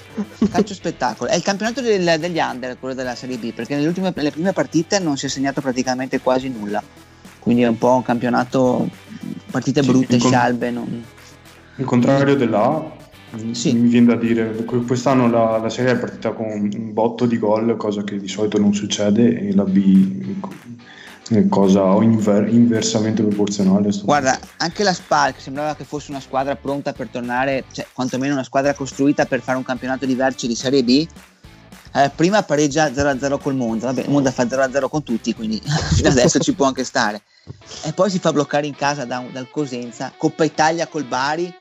[0.50, 1.30] Calcio spettacolo.
[1.30, 4.52] È il campionato del- degli under, quello della Serie B, perché nelle, ultime, nelle prime
[4.52, 6.80] partite non si è segnato praticamente quasi nulla.
[7.42, 8.88] Quindi è un po' un campionato,
[9.50, 10.70] partite Sì, brutte, con- scialbe.
[10.70, 11.04] non-
[11.76, 13.00] Il contrario della
[13.52, 13.72] Sì.
[13.72, 17.38] mi viene da dire, que- quest'anno la, la Serie è partita con un botto di
[17.38, 20.34] gol, cosa che di solito non succede, e la B
[21.30, 23.88] è cosa inver- inversamente proporzionale.
[24.04, 28.44] Guarda, anche la Spal, sembrava che fosse una squadra pronta per tornare, cioè quantomeno una
[28.44, 31.06] squadra costruita per fare un campionato di vertice di Serie B,
[31.94, 35.60] eh, prima pareggia 0-0 col Monza, vabbè, il Monza fa 0-0 con tutti, quindi
[35.94, 37.22] fino adesso ci può anche stare.
[37.84, 41.52] E poi si fa bloccare in casa da- dal Cosenza, Coppa Italia col Bari,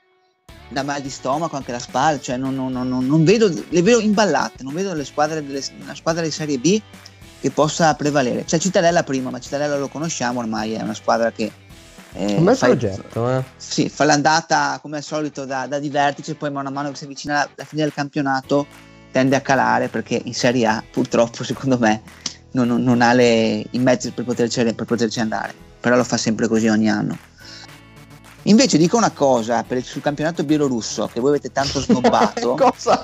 [0.70, 4.00] da mal di stomaco anche la Spal, cioè non, non- non- non- vedo, le vedo
[4.00, 6.80] imballate, non vedo le squadre delle- una squadra di Serie B
[7.42, 8.46] che possa prevalere.
[8.46, 11.52] C'è Cittadella prima, ma Cittadella lo conosciamo ormai, è una squadra che...
[12.14, 13.44] eh, Un bel fa progetto, eh.
[13.58, 16.98] sì, fa l'andata come al solito da, da di vertice, poi mano a mano che
[16.98, 18.68] si avvicina alla, alla fine del campionato
[19.12, 22.02] tende a calare perché in Serie A purtroppo secondo me
[22.52, 26.16] non, non- non ha le- i mezzi per poterci, per poterci andare, però lo fa
[26.16, 27.18] sempre così ogni anno.
[28.44, 32.56] Invece dico una cosa per il- sul campionato bielorusso che voi avete tanto snobbato.
[32.56, 33.04] Cosa?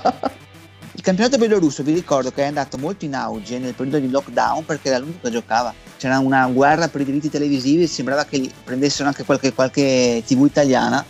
[0.92, 4.64] Il campionato bielorusso vi ricordo che è andato molto in auge nel periodo di lockdown
[4.64, 5.72] perché era l'unico che giocava.
[5.96, 11.04] C'era una guerra per i diritti televisivi, sembrava che prendessero anche qualche, qualche TV italiana.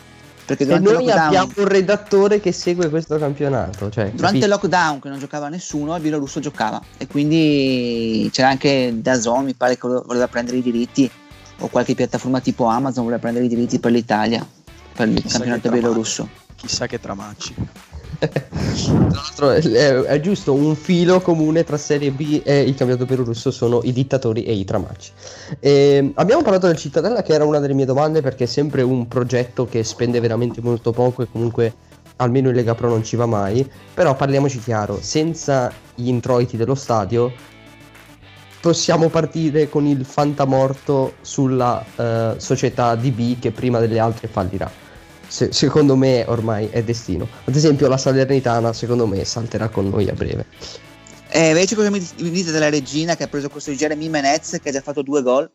[0.45, 3.91] Perché E durante il noi lockdown, abbiamo un redattore che segue questo campionato.
[3.91, 4.45] Cioè, durante capisci?
[4.45, 6.81] il lockdown che non giocava nessuno, il bielorusso giocava.
[6.99, 11.11] E quindi c'era anche Dazon, mi pare che voleva prendere i diritti,
[11.61, 14.47] o qualche piattaforma tipo Amazon voleva prendere i diritti per l'Italia,
[14.93, 16.29] per il Chissà campionato bielorusso.
[16.57, 17.55] Chissà che tramacci.
[18.19, 18.31] Tra
[19.13, 23.51] l'altro è, è- è giusto un filo comune tra Serie B e il campionato bielorusso
[23.53, 25.13] sono i dittatori e i tramacci.
[25.61, 29.07] E abbiamo parlato del Cittadella che era una delle mie domande perché è sempre un
[29.07, 31.75] progetto che spende veramente molto poco e comunque
[32.17, 36.75] almeno in Lega Pro non ci va mai, però parliamoci chiaro, senza gli introiti dello
[36.75, 37.33] stadio
[38.61, 44.71] possiamo partire con il fantamorto sulla eh, società DB che prima delle altre fallirà.
[45.27, 47.29] Se- secondo me ormai è destino.
[47.45, 50.47] Ad esempio la Salernitana secondo me salterà con noi a breve.
[51.31, 54.71] E invece cosa mi mi dite della regina che ha preso questo Jeremy Menez che
[54.71, 55.51] ha già fatto due gol?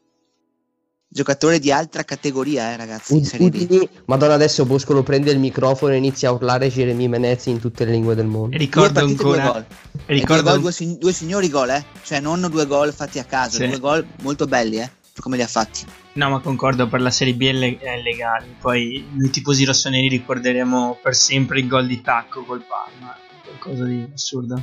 [1.14, 3.54] Giocatore di altra categoria, eh, ragazzi, in Serie B.
[3.54, 7.86] Udini, Madonna adesso Boscolo prende il microfono e inizia a urlare Jeremy Menez in tutte
[7.86, 8.56] le lingue del mondo.
[8.56, 9.52] E ricordo partite, due ancora.
[9.60, 9.66] gol.
[9.92, 11.86] e E ricordo due, gol, due, sig- due signori gol, eh?
[12.02, 13.68] Cioè non due gol fatti a caso, Sì.
[13.68, 14.90] due gol molto belli, eh?
[15.14, 15.86] Per come li ha fatti.
[16.14, 18.48] No, ma concordo per la Serie B è, le- è legale.
[18.60, 23.16] Poi noi tifosi rossoneri ricorderemo per sempre il gol di tacco col Parma.
[23.60, 24.60] Qualcosa di assurdo.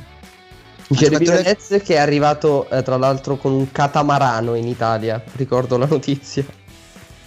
[0.91, 5.85] Jeremy Menez che è arrivato eh, tra l'altro con un catamarano in Italia, ricordo la
[5.85, 6.45] notizia.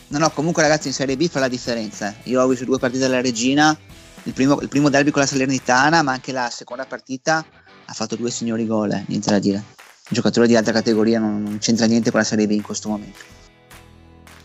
[0.09, 2.15] No, no, comunque ragazzi in Serie B fa la differenza.
[2.25, 3.77] Io ho visto due partite della Regina,
[4.25, 7.45] il primo, il primo derby con la Salernitana, ma anche la seconda partita
[7.87, 9.57] ha fatto due signori gol, eh, niente da dire.
[9.57, 12.89] Un giocatore di alta categoria non, non c'entra niente con la Serie B in questo
[12.89, 13.19] momento.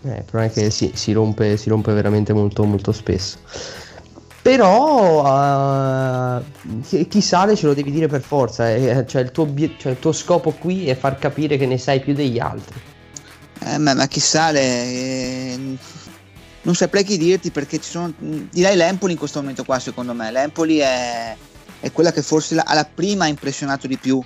[0.03, 3.37] Eh, il problema è che si, si rompe, si rompe veramente molto, molto spesso.
[4.41, 8.69] Però eh, chi, sale ce lo devi dire per forza.
[8.73, 11.77] eh, cioè, il tuo, obie- cioè, il tuo scopo qui è far capire che ne
[11.77, 12.79] sai più degli altri.
[13.61, 14.61] Eh, ma, ma chi sale?
[14.61, 15.59] eh,
[16.61, 18.13] non saprei chi dirti perché ci sono.
[18.17, 20.31] Direi l'Empoli in questo momento qua, secondo me.
[20.31, 21.35] L'Empoli è,
[21.81, 24.21] è quella che forse la- alla prima ha impressionato di più.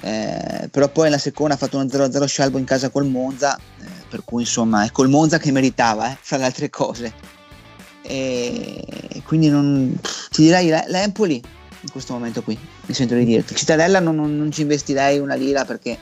[0.00, 3.56] eh, però poi nella seconda ha fatto uno 0-0 scialbo in casa col Monza.
[3.80, 7.12] eh, per cui insomma è col Monza che meritava, eh, fra le altre cose.
[8.10, 9.94] E quindi non,
[10.30, 11.34] ti direi l'E- l'Empoli
[11.80, 12.58] in questo momento qui.
[12.86, 13.54] Mi sento di dirti.
[13.54, 15.98] Cittadella non, non- non ci investirei una lira perché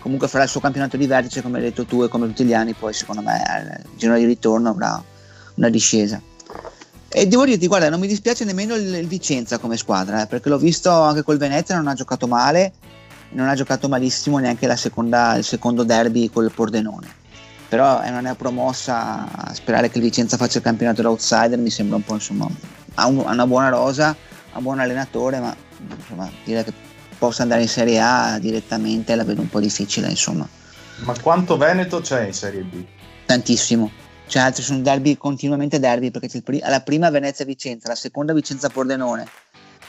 [0.00, 2.54] comunque farà il suo campionato di vertice come hai detto tu e come tutti gli
[2.54, 5.00] anni poi secondo me al giro di ritorno avrà
[5.54, 6.20] una discesa
[7.08, 10.48] e devo dirti guarda non mi dispiace nemmeno il, il Vicenza come squadra eh, perché
[10.48, 12.72] l'ho visto anche col Venezia non ha giocato male
[13.34, 17.20] non ha giocato malissimo neanche seconda, il secondo derby col Pordenone
[17.72, 21.96] però è una neopromossa a sperare che Vicenza faccia il campionato da outsider mi sembra
[21.96, 22.46] un po' insomma
[22.96, 24.08] ha, un- ha una buona rosa
[24.52, 25.56] ha un buon allenatore ma
[25.98, 26.72] insomma dire che
[27.16, 30.46] possa andare in Serie A direttamente la vedo un po' difficile insomma.
[31.04, 32.84] Ma quanto Veneto c'è in Serie B?
[33.24, 33.90] tantissimo.
[34.26, 38.34] Cioè altri sono derby continuamente derby perché c'è pri- alla prima Venezia Vicenza la seconda
[38.34, 39.26] Vicenza Pordenone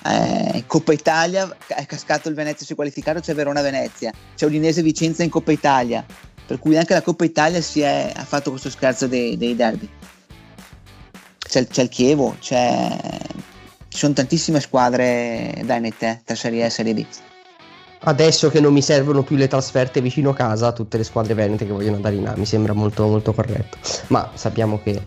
[0.06, 4.82] eh, Coppa Italia è cascato il Venezia si è qualificato c'è Verona Venezia c'è Udinese
[4.82, 6.06] Vicenza in Coppa Italia
[6.54, 9.89] per cui anche la Coppa Italia si è, ha fatto questo scherzo dei, dei derby
[11.39, 12.95] c'è, c'è il Chievo c'è,
[13.88, 17.06] ci sono tantissime squadre venete tra Serie A e Serie B
[18.01, 21.72] Adesso che non mi servono più le trasferte vicino casa, tutte le squadre venete che
[21.72, 23.78] vogliono andare in A, mi sembra molto, molto corretto.
[24.08, 25.01] Ma sappiamo che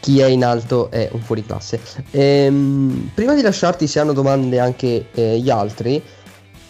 [0.00, 1.78] chi è in alto è un fuoriclasse.
[2.12, 6.02] Ehm, prima di lasciarti, se hanno domande anche eh, gli altri,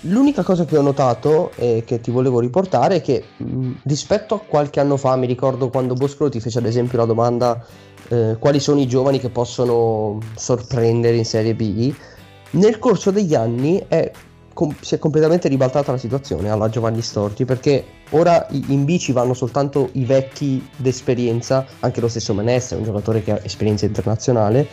[0.02, 4.40] l'unica cosa che ho notato e che ti volevo riportare è che mh, rispetto a
[4.40, 7.64] qualche anno fa, mi ricordo quando Boscolo ti fece ad esempio la domanda
[8.08, 11.92] eh, quali sono i giovani che possono sorprendere in Serie B,
[12.52, 14.10] nel corso degli anni è
[14.52, 19.34] com- si è completamente ribaltata la situazione alla Giovanni Storti perché ora in bici vanno
[19.34, 24.66] soltanto i vecchi d'esperienza, anche lo stesso Menessa è un giocatore che ha esperienza internazionale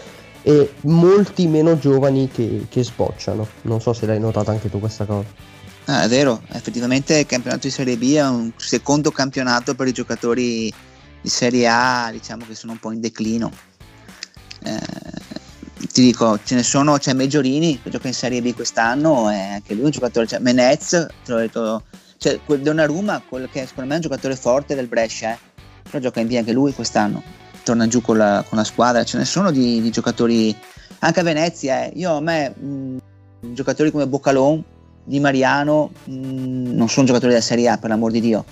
[0.47, 3.45] e molti meno giovani che, che sbocciano.
[3.63, 5.27] Non so se l'hai notata anche tu questa cosa.
[5.87, 9.91] Ah, è vero, effettivamente il campionato di Serie B è un secondo campionato per i
[9.91, 10.73] giocatori
[11.21, 13.51] di Serie A, diciamo che sono un po' in declino.
[14.63, 14.79] Eh,
[15.91, 19.73] ti dico, ce ne sono, c'è Meggiorini che gioca in Serie B quest'anno, è anche
[19.73, 21.83] lui un giocatore, c'è Menez, te l'ho detto,
[22.45, 25.39] quel Donnarumma, quello che secondo me è un giocatore forte del Brescia, eh,
[25.83, 27.21] però gioca in B anche lui quest'anno,
[27.67, 30.55] torna giù con la, con la squadra, ce ne sono di, di giocatori,
[30.99, 31.91] anche a Venezia, eh.
[31.95, 32.97] io a me mh,
[33.53, 34.63] giocatori come Boccalon,
[35.03, 38.45] Di Mariano, mh, non sono giocatori della Serie A per l'amor di Dio,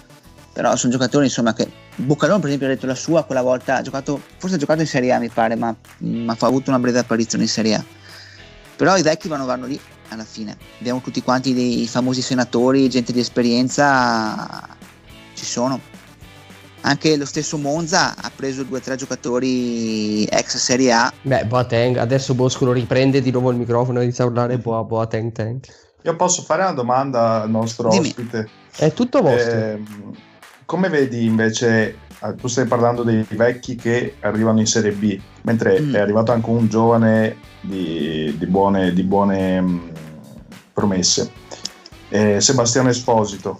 [0.52, 3.82] però sono giocatori insomma che Boccalon per esempio ha detto la sua quella volta ha
[3.82, 7.00] giocato forse ha giocato in Serie A mi pare ma, ma ha avuto una breve
[7.00, 7.84] apparizione in Serie A.
[8.76, 10.58] Però i vecchi vanno, vanno lì alla fine.
[10.80, 14.68] Abbiamo tutti quanti dei famosi senatori gente di esperienza
[15.34, 15.80] ci sono
[16.86, 21.98] anche lo stesso Monza ha preso due o tre giocatori ex Serie A Beh, Boateng,
[21.98, 25.68] adesso Boscolo riprende di nuovo il microfono e inizia a urlare Boa, Boateng, Tank.
[26.04, 28.10] Io posso fare una domanda al nostro Dimmi.
[28.10, 28.48] ospite?
[28.76, 29.58] È tutto vostro.
[29.58, 30.12] Ehm,
[30.66, 35.80] come vedi invece, eh, tu stai parlando dei vecchi che arrivano in Serie B, mentre
[35.80, 35.96] Mm.
[35.96, 39.92] è arrivato anche un giovane di, di buone, di buone mh,
[40.74, 41.32] promesse,
[42.10, 43.60] Eh, Sebastiano Esposito.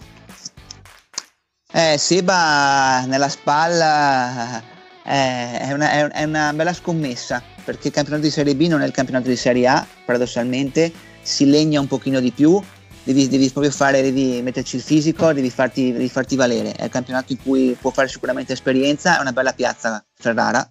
[1.78, 4.62] Eh, Seba nella spalla
[5.04, 8.86] eh, è una, è- una bella scommessa perché il campionato di Serie B non è
[8.86, 12.58] il campionato di Serie A, paradossalmente si legna un pochino di più
[13.02, 16.72] devi, devi proprio fare, devi metterci il fisico, devi farti, devi farti valere.
[16.72, 20.66] È il campionato in cui può fare sicuramente esperienza, è una bella piazza Ferrara,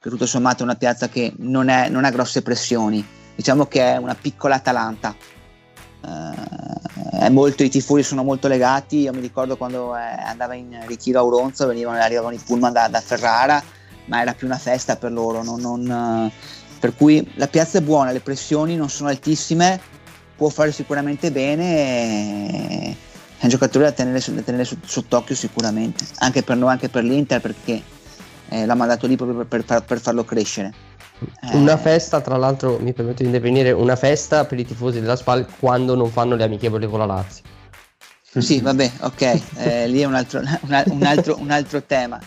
[0.00, 3.82] che tutto sommato è una piazza che non, è, non ha grosse pressioni, diciamo che
[3.82, 5.14] è una piccola Atalanta.
[6.04, 11.18] Eh, molto, I tifosi sono molto legati, io mi ricordo quando eh, andava in ritiro
[11.18, 13.62] a Auronzo, venivano, arrivavano i pullman da, da Ferrara,
[14.06, 16.30] ma era più una festa per loro, non, non,
[16.80, 19.80] per cui la piazza è buona, le pressioni non sono altissime,
[20.36, 22.96] può fare sicuramente bene.
[23.38, 27.40] È un giocatore da tenere, da tenere sott'occhio sicuramente, anche per noi, anche per l'Inter,
[27.40, 27.82] perché
[28.48, 30.72] eh, l'ha mandato lì proprio per, per, per farlo crescere.
[31.52, 35.46] Una festa, tra l'altro, mi permetto di intervenire, una festa per i tifosi della SPAL
[35.58, 37.44] quando non fanno le amichevoli con la Lazio.
[38.38, 42.18] Sì, vabbè, ok, eh, lì è un altro, un, un, altro, un altro tema.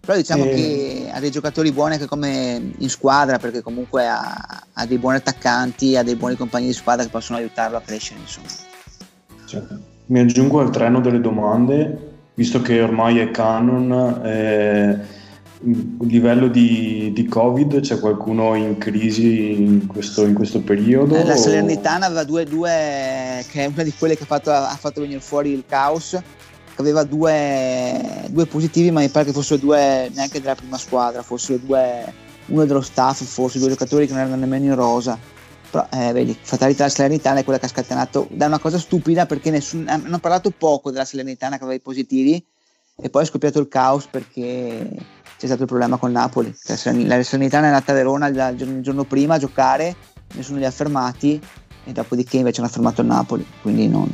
[0.00, 0.54] Però diciamo e...
[0.54, 5.16] che ha dei giocatori buoni anche come in squadra, perché comunque ha, ha, dei buoni
[5.16, 8.46] attaccanti, ha dei buoni compagni di squadra che possono aiutarlo a crescere, insomma.
[9.46, 9.80] Certo.
[10.06, 14.20] Mi aggiungo al treno delle domande, visto che ormai è canon.
[14.24, 15.16] Eh
[15.60, 21.16] a livello di, di, Covid c'è qualcuno in crisi in questo, in questo periodo?
[21.16, 24.76] Eh, la Salernitana aveva due, due, che è una di quelle che ha fatto, ha
[24.78, 29.60] fatto venire fuori il caos, che aveva due, due, positivi, ma mi pare che fossero
[29.60, 32.04] due neanche della prima squadra, fossero due,
[32.46, 35.18] uno dello staff, forse due giocatori che non erano nemmeno in rosa.
[35.70, 39.26] Però eh, vedi, fatalità della Salernitana è quella che ha scatenato da una cosa stupida
[39.26, 42.42] perché nessun, hanno parlato poco della Salernitana che aveva i positivi
[43.00, 44.88] e poi è scoppiato il caos perché
[45.38, 46.52] c'è stato il problema con Napoli.
[46.66, 49.94] La Salernitana è andata a Verona il giorno prima a giocare,
[50.34, 51.40] nessuno li ha fermati
[51.84, 53.46] e dopodiché invece hanno fermato il Napoli.
[53.62, 54.10] Quindi non,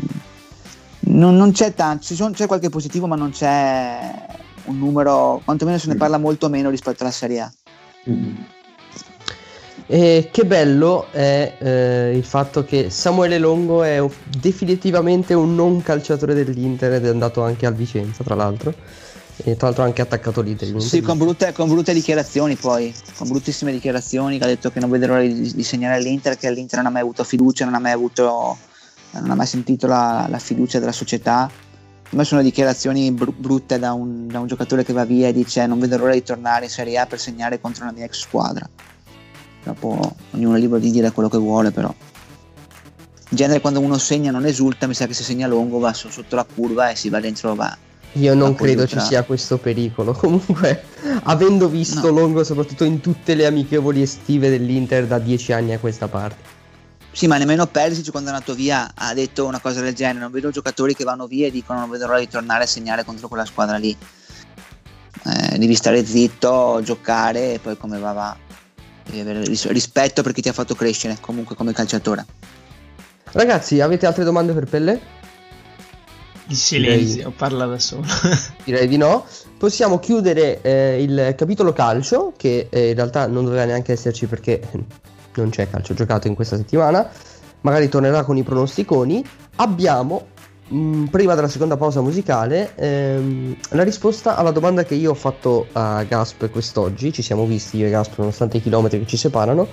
[1.01, 4.15] non, non c'è tanto, sono, c'è qualche positivo ma non c'è
[4.67, 7.53] un numero, quantomeno se ne parla molto meno rispetto alla Serie A.
[9.87, 14.03] E che bello è eh, il fatto che Samuele Longo è
[14.39, 18.75] definitivamente un non calciatore dell'Inter ed è andato anche al Vicenza, tra l'altro
[19.37, 20.81] e tra l'altro ha anche attaccato l'Inter.
[20.81, 24.91] Sì, con brutte, con brutte, dichiarazioni poi, con bruttissime dichiarazioni che ha detto che non
[24.91, 27.81] vede l'ora di, di, segnare l'Inter, che l'Inter non ha mai avuto fiducia, non ha
[27.81, 28.57] mai, avuto,
[29.11, 31.43] non ha mai sentito la, la fiducia della società.
[31.43, 35.33] A me sono dichiarazioni br- brutte da un, da un, giocatore che va via e
[35.33, 38.21] dice non vedo l'ora di tornare in Serie A per segnare contro la mia ex
[38.21, 38.69] squadra.
[39.65, 41.93] Dopo ognuno è libero di dire quello che vuole, però.
[43.31, 46.37] In genere quando uno segna non esulta, mi sa che se segna lungo va sotto
[46.37, 47.77] la curva e si va dentro, va,
[48.15, 50.13] io non credo ci sia questo pericolo.
[50.19, 50.85] Comunque,
[51.25, 52.21] avendo visto no.
[52.21, 56.53] Longo soprattutto in tutte le amichevoli estive dell'Inter da dieci anni a questa parte.
[57.11, 60.19] Sì, ma nemmeno Perisic quando è andato via ha detto una cosa del genere.
[60.19, 63.05] Non vedo giocatori che vanno via e dicono non vedo l'ora di tornare a segnare
[63.05, 63.97] contro quella squadra lì.
[65.27, 68.37] Eh, devi stare zitto, giocare e poi come va va.
[69.05, 72.25] Devi avere rispetto per chi ti ha fatto crescere comunque come calciatore.
[73.33, 75.01] Ragazzi, avete altre domande per Pelle?
[76.49, 78.05] Il silenzio, direi, parla da solo.
[78.65, 79.25] direi di no.
[79.57, 84.61] Possiamo chiudere eh, il capitolo calcio, che eh, in realtà non doveva neanche esserci perché
[85.37, 87.09] non c'è calcio giocato in questa settimana.
[87.63, 89.25] Magari tornerà con i pronosticoni.
[89.57, 90.27] Abbiamo,
[90.69, 95.15] mh, mm, prima della seconda pausa musicale, ehm, la risposta alla domanda che io ho
[95.15, 97.11] fatto a Gasp quest'oggi.
[97.11, 99.67] Ci siamo visti io e Gasp nonostante i chilometri che ci separano.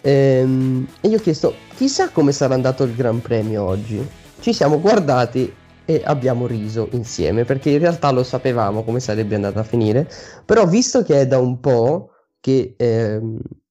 [0.00, 4.04] Ehm, e gli ho chiesto, chissà come sarà andato il Gran Premio oggi.
[4.40, 9.60] Ci siamo guardati e abbiamo riso insieme perché in realtà lo sapevamo come sarebbe andata
[9.60, 10.08] a finire
[10.44, 12.10] però visto che è da un po'
[12.40, 13.20] che eh,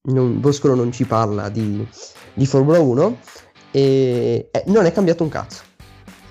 [0.04, 1.86] non, Boscolo non ci parla di,
[2.34, 3.18] di Formula 1
[3.72, 5.64] e eh, non è cambiato un cazzo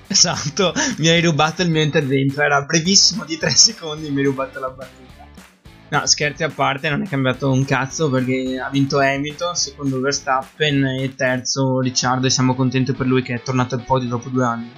[0.07, 4.61] esatto mi hai rubato il mio intervento era brevissimo di 3 secondi mi hai rubato
[4.61, 5.11] la battuta
[5.91, 10.85] No, scherzi a parte, non è cambiato un cazzo perché ha vinto Hamilton, secondo Verstappen
[10.85, 14.45] e terzo Ricciardo e siamo contenti per lui che è tornato al podio dopo due
[14.45, 14.71] anni.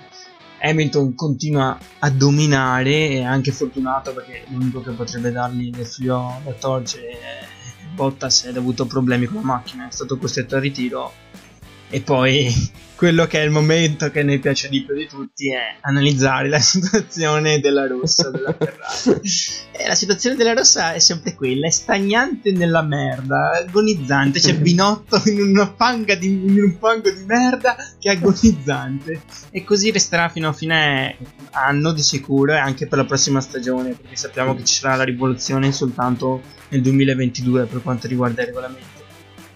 [0.64, 6.52] Hamilton continua a dominare, è anche fortunato perché l'unico che potrebbe dargli del filo da
[6.52, 7.46] torcere è
[7.94, 11.12] Bottas ed ha avuto problemi con la macchina, è stato costretto al ritiro
[11.92, 12.50] e poi
[12.96, 16.58] quello che è il momento che ne piace di più di tutti è analizzare la
[16.60, 19.20] situazione della rossa della Ferrari.
[19.72, 25.20] e la situazione della rossa è sempre quella, è stagnante nella merda, agonizzante, c'è Binotto
[25.26, 29.22] in, una fanga di, in un fango di merda che è agonizzante.
[29.50, 31.16] E così resterà fino a fine
[31.50, 35.04] anno di sicuro e anche per la prossima stagione, perché sappiamo che ci sarà la
[35.04, 38.91] rivoluzione soltanto nel 2022 per quanto riguarda il regolamento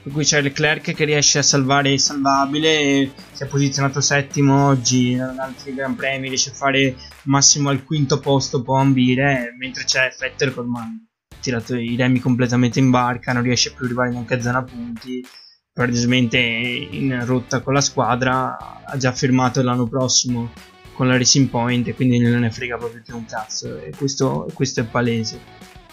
[0.07, 5.11] per cui c'è Leclerc che riesce a salvare il salvabile si è posizionato settimo oggi
[5.11, 6.95] in altri Gran Premi riesce a fare
[7.25, 12.21] massimo al quinto posto può ambire mentre c'è Vettel che ormai ha tirato i remi
[12.21, 15.27] completamente in barca non riesce più ad arrivare neanche a zona punti
[15.73, 20.53] palesemente in rotta con la squadra, ha già firmato l'anno prossimo
[20.95, 24.49] con la Racing Point e quindi non ne frega proprio più un cazzo e questo,
[24.55, 25.39] questo è palese.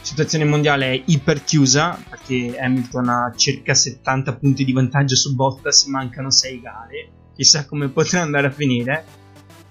[0.03, 6.29] Situazione mondiale è iperchiusa perché Hamilton ha circa 70 punti di vantaggio su Bottas, mancano
[6.29, 9.05] 6 gare, chissà come potrà andare a finire,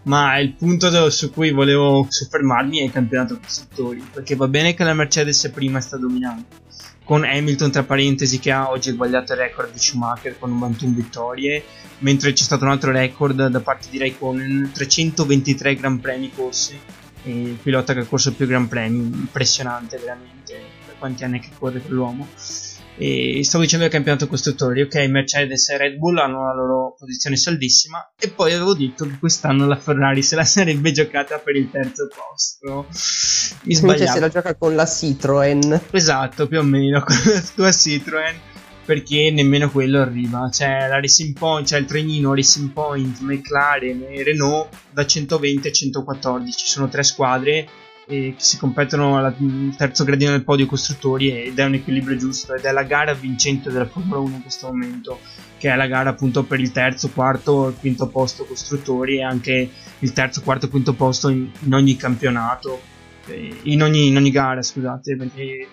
[0.05, 4.85] ma il punto su cui volevo soffermarmi è il campionato costruttori, perché va bene che
[4.85, 6.47] la Mercedes prima sta dominando,
[7.05, 11.63] con Hamilton tra parentesi che ha oggi sbagliato il record di Schumacher con 91 vittorie,
[11.99, 16.79] mentre c'è stato un altro record da parte di Raikkonen, 323 Gran Premi corsi,
[17.25, 21.81] il pilota che ha corso più Gran Premi, impressionante veramente, per quanti anni che corre
[21.81, 22.27] quell'uomo.
[22.97, 27.37] E stavo dicendo del campionato costruttori, ok, Mercedes e Red Bull hanno la loro posizione
[27.37, 31.71] saldissima e poi avevo detto che quest'anno la Ferrari se la sarebbe giocata per il
[31.71, 32.87] terzo posto.
[33.63, 33.99] Mi sbagliavo.
[33.99, 35.81] Invece se la gioca con la Citroen.
[35.91, 38.51] Esatto, più o meno, con la tua Citroen
[38.85, 40.49] perché nemmeno quello arriva.
[40.51, 45.73] C'è la Racing Point, c'è il trenino Racing Point, McLaren e Renault da 120 a
[45.73, 46.67] 114.
[46.67, 47.69] Sono tre squadre
[48.07, 52.55] eh, che si competono al terzo gradino del podio costruttori ed è un equilibrio giusto
[52.55, 55.21] ed è la gara vincente della Formula 1 in questo momento
[55.59, 59.71] che è la gara appunto per il terzo, quarto e quinto posto costruttori e anche
[60.01, 62.81] il terzo, quarto e quinto posto in, in ogni campionato
[63.27, 65.69] eh, in ogni, in ogni, gara scusate perché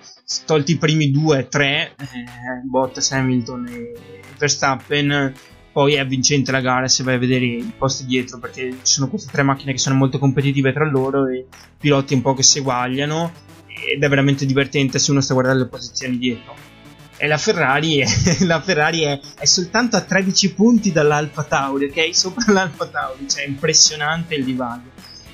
[0.46, 3.94] tolti i primi due, tre eh, Bottas, Hamilton e
[4.38, 5.34] Verstappen
[5.72, 9.08] poi è vincente la gara se vai a vedere i posti dietro perché ci sono
[9.08, 11.46] queste tre macchine che sono molto competitive tra loro e
[11.78, 13.32] piloti un po' che si eguagliano
[13.68, 16.54] ed è veramente divertente se uno sta guardando le posizioni dietro.
[17.18, 18.06] E la Ferrari, è,
[18.46, 22.16] la Ferrari è, è, soltanto a 13 punti dall'Alfa Tauri ok?
[22.16, 24.92] Sopra l'Alfa Tauri cioè impressionante il divario.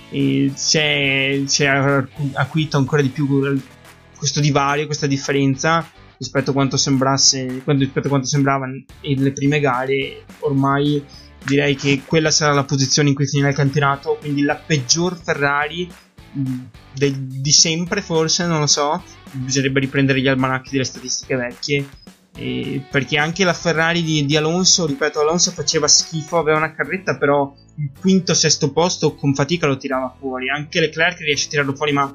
[0.09, 1.67] E c'è, c'è
[2.33, 3.27] acuito ancora di più
[4.25, 10.23] questo divario questa differenza rispetto a quanto sembrasse rispetto a quanto sembrava nelle prime gare
[10.39, 11.03] ormai
[11.45, 15.87] direi che quella sarà la posizione in cui finirà il campionato quindi la peggior Ferrari
[16.93, 19.01] de, di sempre forse non lo so.
[19.31, 21.87] Bisognerebbe riprendere gli almanacchi delle statistiche vecchie
[22.37, 27.17] eh, perché anche la Ferrari di, di, Alonso ripeto Alonso faceva schifo aveva una carretta
[27.17, 30.49] però il quinto sesto posto con fatica lo tirava fuori.
[30.49, 32.13] Anche Leclerc riesce a tirarlo fuori ma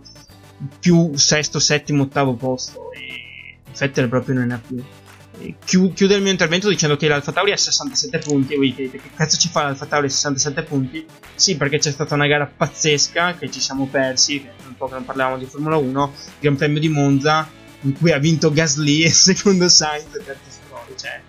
[0.78, 4.82] più sesto settimo ottavo posto e Vettel proprio non ne ha più.
[5.64, 8.56] Chiudo il mio intervento dicendo che l'Alfa Tauri ha 67 punti.
[8.56, 11.06] Voi chiedete che cazzo ci fa l'Alfa Tauri a 67 punti?
[11.34, 14.46] Sì, perché c'è stata una gara pazzesca che ci siamo persi.
[14.66, 16.12] Un po' che non parlavamo di Formula 1.
[16.40, 17.48] Gran Premio di Monza,
[17.82, 20.94] in cui ha vinto Gasly e secondo Sainz e terzo Stroll.
[20.94, 21.20] Cioè,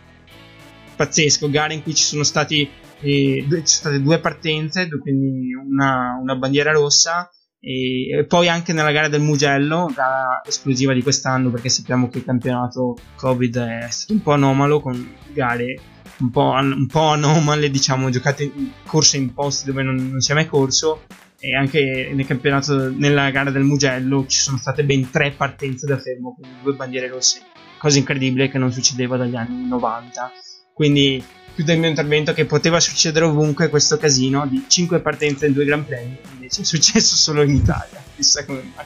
[0.98, 1.50] pazzesco.
[1.50, 2.70] Gara in cui ci sono, stati,
[3.00, 7.30] eh, due, ci sono state due partenze, quindi una, una bandiera rossa
[7.64, 12.26] e poi anche nella gara del Mugello, gara esclusiva di quest'anno perché sappiamo che il
[12.26, 15.80] campionato Covid è stato un po' anomalo con gare
[16.18, 20.32] un po', un po anomale, diciamo, giocate in corse in posti dove non, non si
[20.32, 21.03] è mai corso
[21.39, 25.97] e anche nel campionato, nella gara del Mugello ci sono state ben tre partenze da
[25.97, 27.41] fermo, quindi due bandiere rosse,
[27.78, 30.32] cosa incredibile che non succedeva dagli anni 90.
[30.74, 31.24] Quindi
[31.62, 35.66] chiudo il mio intervento che poteva succedere ovunque questo casino di 5 partenze in due
[35.66, 38.86] Gran Premi, invece è successo solo in Italia, chissà come mai.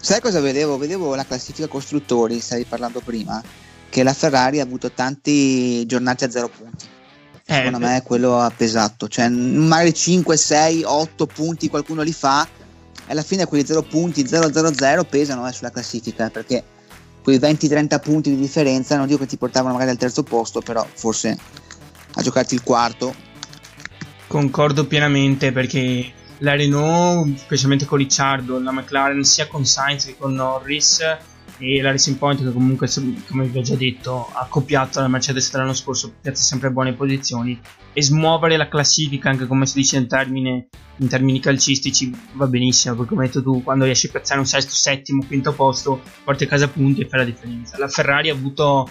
[0.00, 0.78] Sai cosa vedevo?
[0.78, 3.42] Vedevo la classifica costruttori, stavi parlando prima,
[3.90, 6.86] che la Ferrari ha avuto tanti giornate a zero punti.
[7.44, 12.46] Eh, Secondo me quello ha pesato, cioè magari 5, 6, 8 punti qualcuno li fa
[13.06, 16.62] e alla fine quei 0 punti, 0, 0, 0 pesano eh, sulla classifica perché
[17.22, 20.86] quei 20-30 punti di differenza non dico che ti portavano magari al terzo posto, però
[20.92, 21.38] forse
[22.14, 23.14] a giocarti il quarto.
[24.26, 30.34] Concordo pienamente perché la Renault, specialmente con Ricciardo, la McLaren sia con Sainz che con
[30.34, 31.00] Norris
[31.58, 32.88] e la Racing Point che comunque
[33.26, 37.58] come vi ho già detto ha copiato la Mercedes dell'anno scorso piazza sempre buone posizioni
[37.92, 42.94] e smuovere la classifica anche come si dice in, termine, in termini calcistici va benissimo
[42.94, 46.44] perché come hai detto tu quando riesci a piazzare un sesto, settimo, quinto posto porti
[46.44, 48.88] a casa punti e fai la differenza la Ferrari ha avuto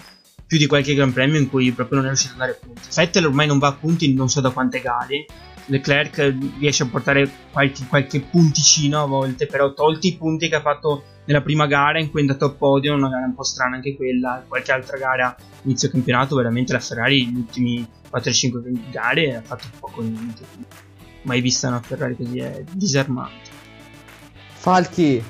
[0.48, 2.80] più di qualche Gran Premio in cui proprio non è riuscito a dare punti.
[2.92, 5.26] Vettel ormai non va a punti non so da quante gare.
[5.66, 10.62] Leclerc riesce a portare qualche, qualche punticino a volte, però tolti i punti che ha
[10.62, 13.76] fatto nella prima gara in cui è andato a podio, una gara un po' strana
[13.76, 19.42] anche quella, qualche altra gara inizio campionato, veramente la Ferrari negli ultimi 4-5 gare ha
[19.42, 20.42] fatto poco niente.
[21.24, 23.50] Mai vista una Ferrari così è disarmante.
[24.54, 25.22] Falchi,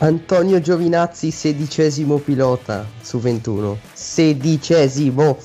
[0.00, 3.78] Antonio Giovinazzi, sedicesimo pilota su 21.
[3.92, 5.36] Sedicesimo.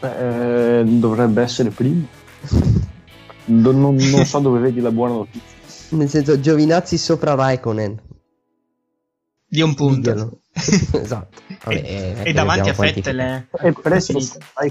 [0.00, 2.08] Eh, dovrebbe essere primo.
[3.46, 5.58] non, non, so dove vedi la buona notizia.
[5.90, 8.00] Nel senso, Giovinazzi sopra Raikkonen.
[9.46, 10.40] Di un punto.
[10.52, 11.42] esatto.
[11.64, 13.46] Vabbè, e, eh, e davanti a Fettel eh.
[13.60, 14.18] E presto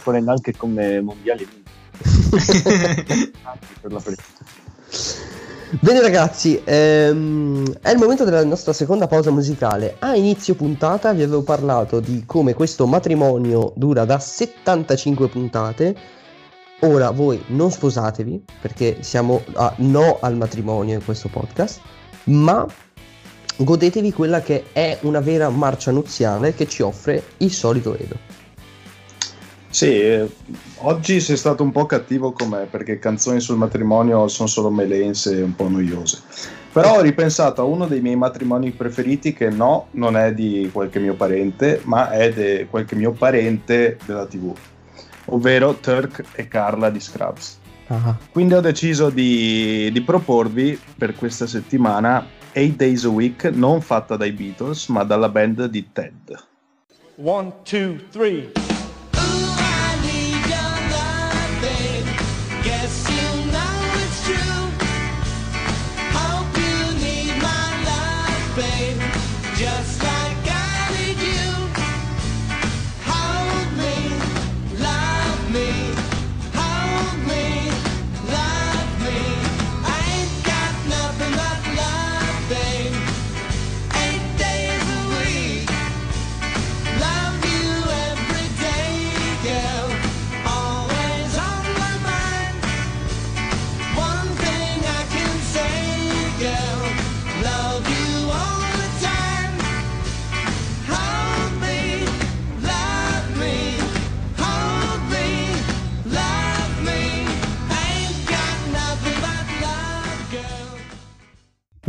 [0.04, 1.78] correndo anche come mondiali vinti.
[3.44, 4.39] Anche per la partita.
[5.72, 9.98] Bene ragazzi, ehm, è il momento della nostra seconda pausa musicale.
[10.00, 15.96] A inizio puntata vi avevo parlato di come questo matrimonio dura da 75 puntate.
[16.80, 21.82] Ora voi non sposatevi perché siamo a no al matrimonio in questo podcast,
[22.26, 22.66] ma
[23.58, 28.39] godetevi quella che è una vera marcia nuziale che ci offre il solito Edo.
[29.72, 30.28] Sì, eh,
[30.78, 35.38] oggi sei stato un po' cattivo con me perché canzoni sul matrimonio sono solo melense
[35.38, 36.22] e un po' noiose.
[36.72, 41.00] Però ho ripensato a uno dei miei matrimoni preferiti che no, non è di qualche
[41.00, 44.54] mio parente, ma è di qualche mio parente della TV,
[45.26, 47.60] ovvero Turk e Carla di Scrubs.
[47.88, 48.18] Ah.
[48.32, 54.16] Quindi ho deciso di, di proporvi per questa settimana 8 Days a Week non fatta
[54.16, 56.44] dai Beatles ma dalla band di Ted.
[57.16, 58.69] 1, 2, 3.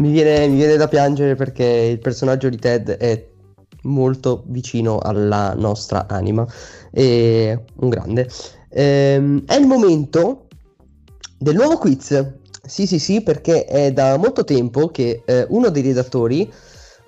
[0.01, 3.29] Mi viene, mi viene da piangere perché il personaggio di Ted è
[3.83, 6.47] molto vicino alla nostra anima.
[6.91, 8.29] E un grande.
[8.71, 10.47] Ehm, è il momento
[11.39, 12.33] del nuovo quiz.
[12.67, 16.51] Sì, sì, sì, perché è da molto tempo che eh, uno dei redattori,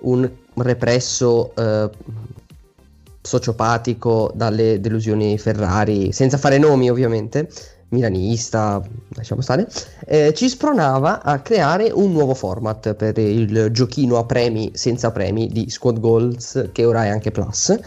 [0.01, 1.89] un represso eh,
[3.21, 7.49] sociopatico dalle delusioni Ferrari, senza fare nomi ovviamente,
[7.93, 9.67] milanista, lasciamo stare,
[10.05, 15.47] eh, ci spronava a creare un nuovo format per il giochino a premi senza premi
[15.47, 17.79] di Squad Goals, che ora è anche Plus.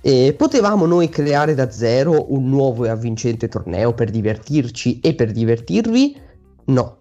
[0.00, 5.30] E potevamo noi creare da zero un nuovo e avvincente torneo per divertirci e per
[5.30, 6.20] divertirvi?
[6.66, 6.98] No.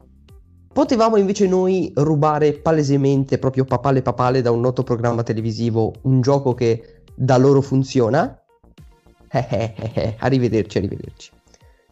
[0.71, 6.53] Potevamo invece noi rubare palesemente, proprio papale papale, da un noto programma televisivo un gioco
[6.53, 8.35] che da loro funziona?
[9.33, 11.31] Eh, eh, eh, eh, arrivederci, arrivederci.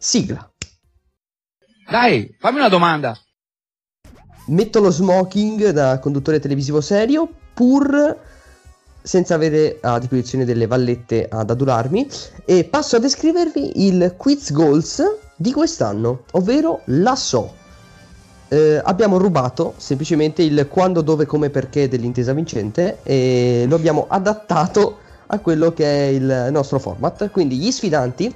[0.02, 0.50] Sigla.
[1.90, 3.14] Dai, fammi una domanda.
[4.46, 8.16] Metto lo smoking da conduttore televisivo serio pur
[9.02, 12.08] senza avere a disposizione delle vallette ad adularmi
[12.46, 15.02] e passo a descrivervi il quiz goals
[15.36, 17.54] di quest'anno, ovvero la so.
[18.48, 25.00] Eh, abbiamo rubato semplicemente il quando, dove, come, perché dell'intesa vincente e lo abbiamo adattato
[25.26, 27.30] a quello che è il nostro format.
[27.30, 28.34] Quindi gli sfidanti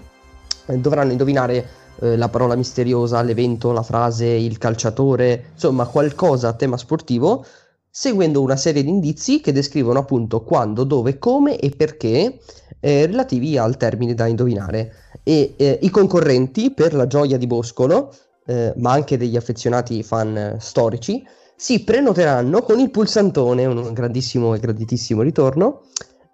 [0.67, 1.67] dovranno indovinare
[2.01, 7.45] eh, la parola misteriosa, l'evento, la frase, il calciatore, insomma qualcosa a tema sportivo,
[7.91, 12.41] seguendo una serie di indizi che descrivono appunto quando, dove, come e perché
[12.81, 14.93] eh, relativi al termine da indovinare.
[15.23, 18.13] E eh, i concorrenti, per la gioia di Boscolo,
[18.47, 21.25] eh, ma anche degli affezionati fan eh, storici,
[21.57, 25.83] si prenoteranno con il pulsantone, un grandissimo e graditissimo ritorno,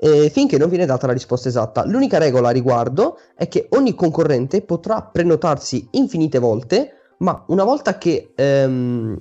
[0.02, 1.84] eh, finché non viene data la risposta esatta.
[1.84, 7.98] L'unica regola a riguardo è che ogni concorrente potrà prenotarsi infinite volte, ma una volta
[7.98, 9.18] che ehm,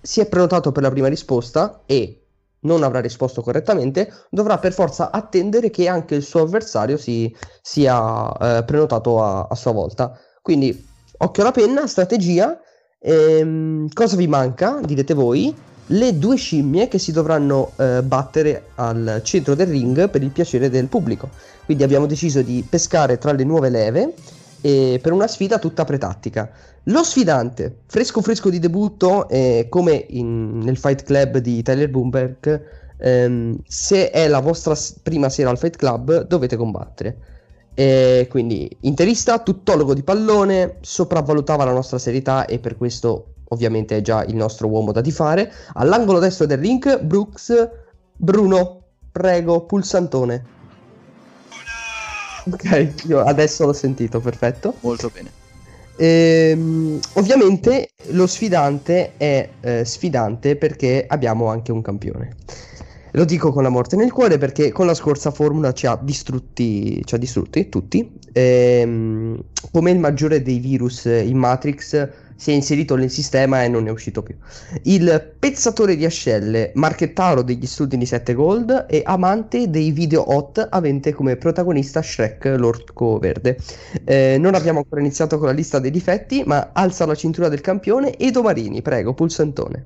[0.00, 2.18] si è prenotato per la prima risposta e
[2.60, 8.58] non avrà risposto correttamente, dovrà per forza attendere che anche il suo avversario si sia
[8.58, 10.16] eh, prenotato a, a sua volta.
[10.40, 10.86] Quindi
[11.18, 12.60] occhio alla penna, strategia.
[13.00, 14.78] Ehm, cosa vi manca?
[14.84, 15.52] Direte voi.
[15.86, 20.70] Le due scimmie che si dovranno eh, battere al centro del ring per il piacere
[20.70, 21.28] del pubblico.
[21.64, 24.14] Quindi abbiamo deciso di pescare tra le nuove leve
[24.60, 26.50] e per una sfida tutta pretattica.
[26.84, 32.62] Lo sfidante, fresco fresco di debutto, eh, come in- nel Fight Club di Tyler Bloomberg,
[32.98, 37.16] ehm, se è la vostra prima sera al Fight Club dovete combattere.
[38.28, 44.24] Quindi interista, tuttologo di pallone, sopravvalutava la nostra serietà e per questo ovviamente è già
[44.24, 45.52] il nostro uomo da tifare.
[45.74, 47.70] All'angolo destro del ring, Brooks,
[48.16, 48.82] Bruno,
[49.12, 50.44] prego, pulsantone.
[52.50, 54.74] Ok, io adesso l'ho sentito, perfetto.
[54.80, 55.30] Molto bene.
[55.96, 62.34] Ehm, ovviamente lo sfidante è eh, sfidante perché abbiamo anche un campione.
[63.14, 67.04] Lo dico con la morte nel cuore perché con la scorsa formula ci ha distrutti,
[67.04, 68.10] ci ha distrutti tutti.
[68.32, 69.38] Ehm,
[69.70, 73.90] come il maggiore dei virus in Matrix si è inserito nel sistema e non è
[73.90, 74.34] uscito più.
[74.82, 80.66] Il pezzatore di ascelle, marchettaro degli studi di 7 Gold e amante dei video hot
[80.70, 83.58] avente come protagonista Shrek, l'orco verde.
[84.04, 87.60] Eh, non abbiamo ancora iniziato con la lista dei difetti, ma alza la cintura del
[87.60, 89.84] campione Edo Marini, prego, pulsantone.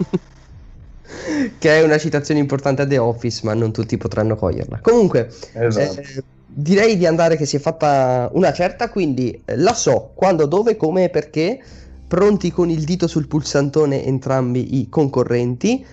[1.58, 4.80] che è una citazione importante a The Office, ma non tutti potranno coglierla.
[4.80, 6.00] Comunque, Esatto.
[6.00, 10.46] eh, direi di andare che si è fatta una certa, quindi eh, la so quando,
[10.46, 11.62] dove, come e perché.
[12.06, 15.86] Pronti con il dito sul pulsantone entrambi i concorrenti.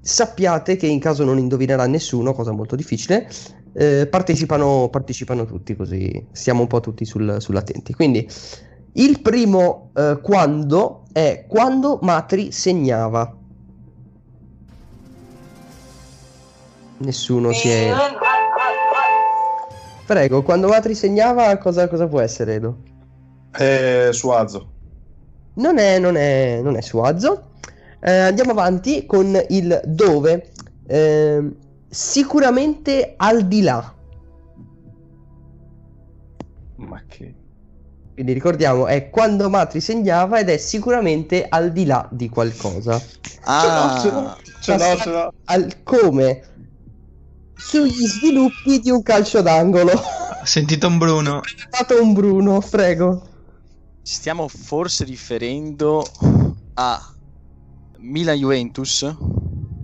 [0.00, 3.28] Sappiate che in caso non indovinerà nessuno, cosa molto difficile,
[3.72, 7.92] eh, partecipano, partecipano tutti, così stiamo un po' tutti sul, sull'attenti.
[7.92, 8.28] Quindi
[8.94, 13.36] il primo eh, quando è quando Matri segnava.
[16.98, 17.92] Nessuno si è.
[20.06, 22.78] Prego, quando Matri segnava, cosa, cosa può essere, Edo?
[23.58, 24.70] Eh, Suazo.
[25.54, 27.50] Non è, non è, non è Suazo.
[28.00, 30.52] Eh, andiamo avanti con il dove.
[30.86, 31.56] Ehm,
[31.88, 33.94] sicuramente al di là.
[36.76, 37.34] Ma che...
[38.14, 43.02] Quindi ricordiamo, è quando Matri segnava ed è sicuramente al di là di qualcosa.
[43.42, 45.32] Ah, Ce l'ho, ce l'ho, ce l'ho.
[45.46, 46.42] Al come
[47.56, 49.92] sugli sviluppi di un calcio d'angolo.
[49.92, 51.40] Ho sentito un Bruno.
[51.70, 53.26] Stato un Bruno, prego.
[54.02, 56.06] stiamo forse riferendo
[56.74, 57.14] a
[57.98, 59.16] Milan Juventus.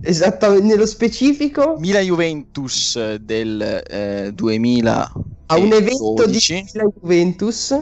[0.01, 5.11] Esattamente, nello specifico Milan Juventus del eh, 2000
[5.45, 6.53] a un evento di 12.
[6.73, 7.81] Milan Juventus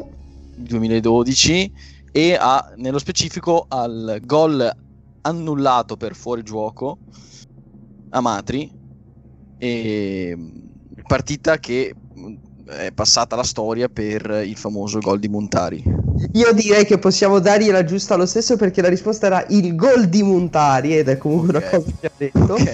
[0.56, 1.74] 2012
[2.12, 4.76] e a, nello specifico al gol
[5.22, 6.98] annullato per fuorigioco
[8.10, 8.81] a Matri
[9.64, 10.36] e
[11.06, 12.34] partita che mh,
[12.66, 15.84] è passata alla storia per il famoso gol di Montari.
[16.34, 20.24] Io direi che possiamo dargliela giusta lo stesso perché la risposta era il gol di
[20.24, 21.70] Montari ed è comunque una Ok.
[21.70, 22.54] cosa che ha detto.
[22.54, 22.74] Ok.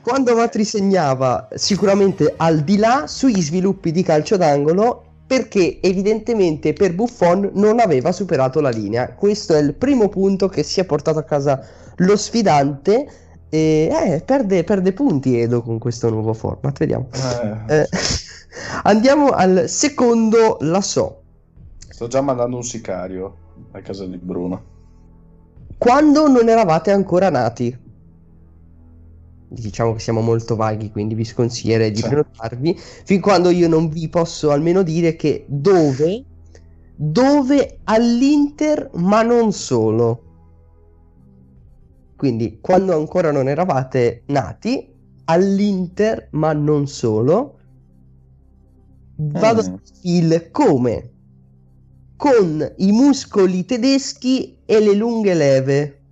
[0.00, 6.94] Quando Matri segnava sicuramente al di là sugli sviluppi di calcio d'angolo perché evidentemente per
[6.94, 9.14] Buffon non aveva superato la linea.
[9.14, 11.64] Questo è il primo punto che si è portato a casa
[11.96, 13.06] lo sfidante
[13.54, 16.78] e eh, perde, perde punti Edo con questo nuovo format.
[16.78, 17.08] Vediamo.
[17.68, 17.88] Eh, Eh,
[18.84, 21.20] andiamo al secondo la so.
[21.86, 23.36] sto già mandando un sicario
[23.72, 24.70] a casa di Bruno.
[25.76, 27.78] Quando non eravate ancora nati.
[29.48, 32.06] Diciamo che siamo molto vaghi, quindi vi sconsiglierei di Sì.
[32.08, 32.74] prenotarvi.
[33.04, 36.24] Fin quando io non vi posso almeno dire che dove,
[36.96, 40.30] dove all'Inter, ma non solo.
[42.22, 44.94] Quindi quando ancora non eravate nati,
[45.24, 47.58] all'Inter, ma non solo.
[49.16, 49.74] Vado Mm.
[50.02, 51.10] il come
[52.16, 56.02] con i muscoli tedeschi e le lunghe leve.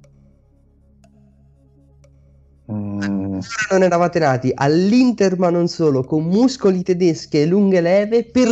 [2.72, 3.38] Mm,
[3.70, 8.48] non eravate nati all'Inter, ma non solo, con muscoli tedeschi e lunghe leve per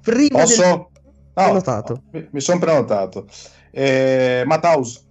[0.00, 0.62] prima del posso?
[0.64, 0.90] No,
[1.32, 2.02] prenotato.
[2.10, 3.26] mi, mi sono prenotato.
[3.72, 5.04] Eh, Matthaus.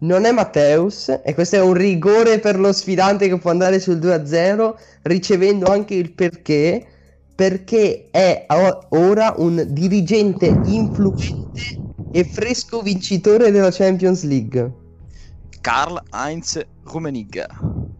[0.00, 3.98] Non è Matteus, e questo è un rigore per lo sfidante che può andare sul
[3.98, 6.86] 2-0, ricevendo anche il perché,
[7.34, 8.46] perché è
[8.90, 11.36] ora un dirigente influente
[12.12, 14.72] e fresco vincitore della Champions League.
[15.60, 17.46] Karl Heinz Rummenigge.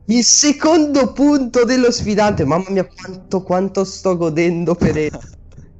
[0.06, 5.08] Il secondo punto dello sfidante, mamma mia quanto, quanto sto godendo per.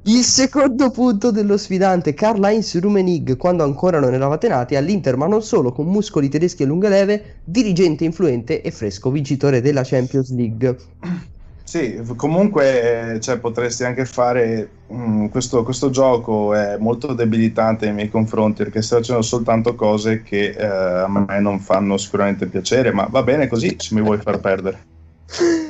[0.09, 5.43] Il secondo punto dello sfidante, Karl-Heinz Rummenigge, quando ancora non eravate nati, all'Inter, ma non
[5.43, 10.77] solo, con muscoli tedeschi e lunghe leve, dirigente influente e fresco, vincitore della Champions League.
[11.63, 17.93] Sì, comunque eh, cioè, potresti anche fare mm, questo, questo gioco è molto debilitante nei
[17.93, 22.91] miei confronti perché sto facendo soltanto cose che eh, a me non fanno sicuramente piacere,
[22.91, 24.79] ma va bene così se mi vuoi far perdere.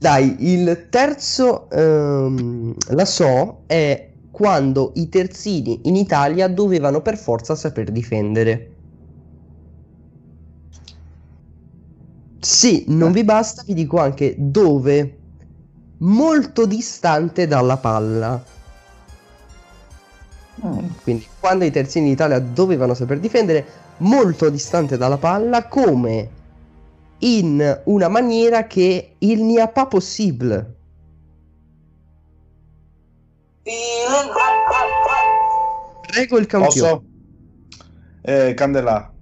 [0.00, 7.56] Dai, il terzo, ehm, la so, è quando i terzini in Italia dovevano per forza
[7.56, 8.70] saper difendere.
[12.38, 15.16] Sì, non vi basta, vi dico anche dove.
[15.98, 18.40] Molto distante dalla palla.
[21.02, 23.66] Quindi quando i terzini in Italia dovevano saper difendere,
[23.98, 26.37] molto distante dalla palla, come
[27.20, 30.76] in una maniera che il n'y a pas possible.
[36.06, 37.02] Prego il campione.
[38.22, 39.12] Eh, Candelà.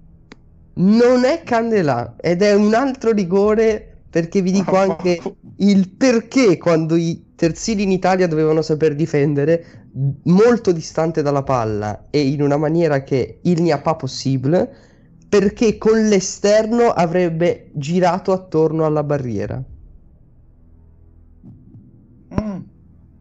[0.75, 5.21] Non è Candelà ed è un altro rigore perché vi dico anche
[5.59, 9.85] il perché quando i terzini in Italia dovevano saper difendere
[10.25, 14.86] molto distante dalla palla e in una maniera che il n'y a pas possible
[15.29, 19.63] perché con l'esterno avrebbe girato attorno alla barriera.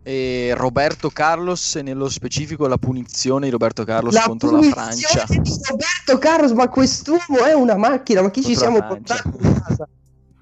[0.08, 5.26] E Roberto Carlos, e nello specifico la punizione di Roberto Carlos La contro la Francia.
[5.28, 5.38] di
[5.68, 9.62] Roberto Carlos, ma quest'uomo è una macchina, ma chi ci Contro la siamo portati in
[9.66, 9.90] casa?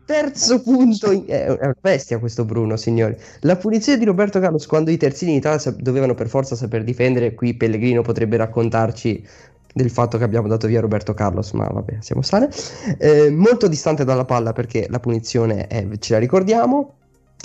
[0.05, 3.15] Terzo punto, in- è una bestia questo Bruno, signori.
[3.39, 7.33] La punizione di Roberto Carlos quando i terzini in Italia dovevano per forza saper difendere,
[7.33, 9.25] qui Pellegrino potrebbe raccontarci
[9.73, 12.49] del fatto che abbiamo dato via Roberto Carlos, ma vabbè, siamo strane.
[12.99, 16.93] Eh, molto distante dalla palla perché la punizione è, ce la ricordiamo,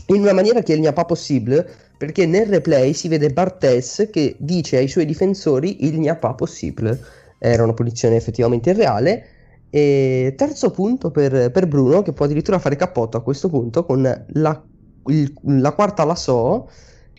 [0.09, 1.67] in una maniera che il n'y a pas possible,
[1.97, 6.35] perché nel replay si vede Bartes che dice ai suoi difensori il n'y a pas
[6.37, 6.99] possible.
[7.39, 9.25] Era una punizione effettivamente irreale.
[9.71, 14.03] E terzo punto per, per Bruno, che può addirittura fare cappotto a questo punto con
[14.03, 14.65] la,
[15.07, 16.69] il- la quarta la so.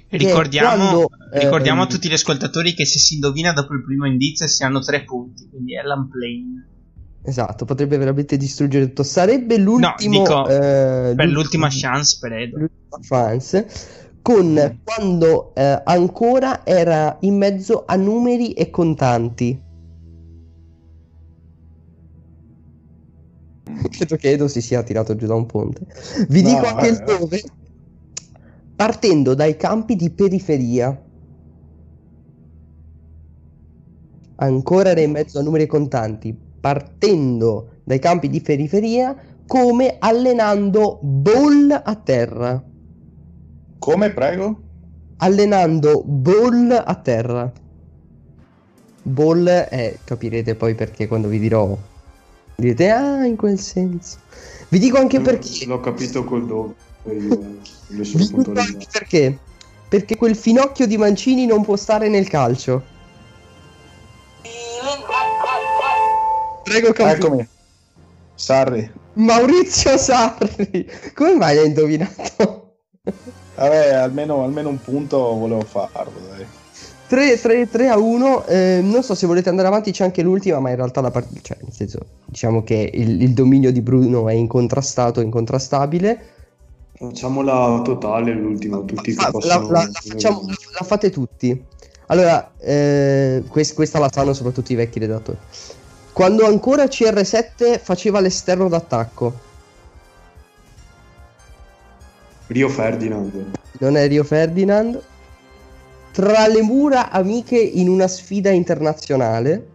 [0.09, 4.07] Ricordiamo, quando, ricordiamo a ehm, tutti gli ascoltatori che se si indovina dopo il primo
[4.07, 6.67] indizio si hanno tre punti, quindi è l'unplane.
[7.21, 9.03] Esatto, potrebbe veramente distruggere tutto.
[9.03, 10.17] Sarebbe l'ultimo.
[10.19, 12.57] dico, eh, per l'ultima chance per Edo.
[12.57, 13.67] l'ultima chance,
[14.21, 19.61] con quando eh, ancora era in mezzo a numeri e contanti.
[23.91, 25.85] Credo che Edo si sia tirato giù da un ponte.
[26.29, 27.43] Vi No, dico anche il eh.
[28.79, 30.97] Partendo dai campi di periferia.
[34.35, 36.33] Ancora era in mezzo a numeri contanti.
[36.61, 39.13] Partendo dai campi di periferia
[39.45, 42.63] come allenando ball a terra.
[43.79, 44.61] Come, prego?
[45.17, 47.51] Allenando ball a terra.
[49.03, 51.77] Ball è, capirete poi perché quando vi dirò.
[52.55, 54.19] Direte, ah, in quel senso.
[54.69, 55.65] Vi dico anche perché.
[55.65, 56.87] L'ho capito col dove.
[57.87, 59.37] Dico anche perché.
[59.89, 62.83] Perché quel finocchio di Mancini non può stare nel calcio.
[66.63, 67.13] Prego, campione.
[67.13, 67.47] Eccomi.
[68.35, 68.91] Sarri.
[69.13, 70.87] Maurizio Sarri.
[71.15, 72.75] Come mai hai indovinato?
[73.55, 76.45] Vabbè, almeno, almeno un punto volevo farlo, dai.
[77.07, 78.45] 3, 3, 3 a 1.
[78.45, 81.41] eh, non so se volete andare avanti, c'è anche l'ultima, ma in realtà la partita.
[81.41, 86.37] Cioè, nel senso, diciamo che il, il dominio di Bruno è incontrastato, incontrastabile.
[86.99, 89.71] Facciamola totale l'ultima, tutti Fa- la, possono...
[89.71, 91.63] la- la facciamo- la- la fate tutti.
[92.07, 95.37] Allora, eh, quest- questa la sanno soprattutto i vecchi redattori.
[96.11, 99.47] Quando ancora CR7 faceva l'esterno d'attacco,
[102.47, 103.51] Rio Ferdinand.
[103.79, 105.01] non è Rio Ferdinand.
[106.11, 109.67] Tra le mura amiche in una sfida internazionale.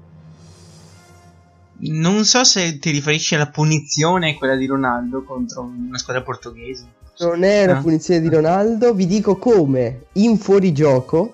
[1.87, 6.85] Non so se ti riferisci alla punizione, quella di Ronaldo contro una squadra portoghese.
[7.19, 7.81] Non è la Ah.
[7.81, 8.93] punizione di Ronaldo.
[8.95, 11.33] Vi dico come in fuorigioco.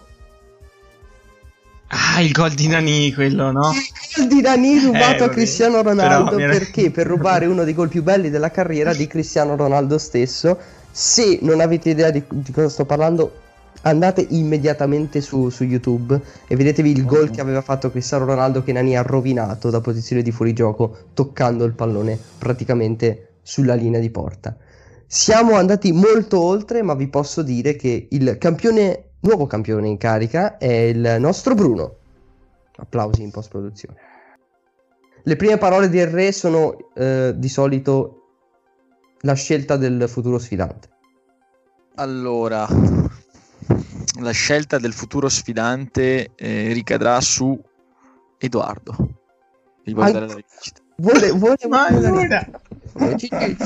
[1.92, 3.72] Ah, il gol di Nani, quello, no?
[4.16, 5.28] Il di Dani rubato Eh, a.
[5.28, 9.56] Cristiano Ronaldo Però perché per rubare uno dei gol più belli della carriera di Cristiano
[9.56, 10.56] Ronaldo stesso.
[10.92, 13.32] Se non avete idea di, di cosa sto parlando,
[13.82, 18.72] andate immediatamente su, su YouTube e vedetevi il gol che aveva fatto Cristiano Ronaldo che
[18.72, 24.56] Nani ha rovinato da posizione di fuorigioco toccando il pallone praticamente sulla linea di porta.
[25.12, 30.56] Siamo andati molto oltre, ma vi posso dire che il campione, nuovo campione in carica
[30.56, 31.96] è il nostro Bruno.
[32.76, 33.96] Applausi in post produzione.
[35.24, 38.22] Le prime parole del re sono eh, di solito
[39.22, 40.88] la scelta del futuro sfidante.
[41.96, 42.68] Allora,
[44.20, 47.60] la scelta del futuro sfidante eh, ricadrà su
[48.38, 48.94] Edoardo.
[49.86, 50.80] Vuoi An- la rivincita?
[50.98, 52.50] Vuole, vuole Ma vuole- allora-
[53.16, 53.56] ci, ci-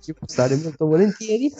[0.00, 1.52] ci può stare, molto volentieri.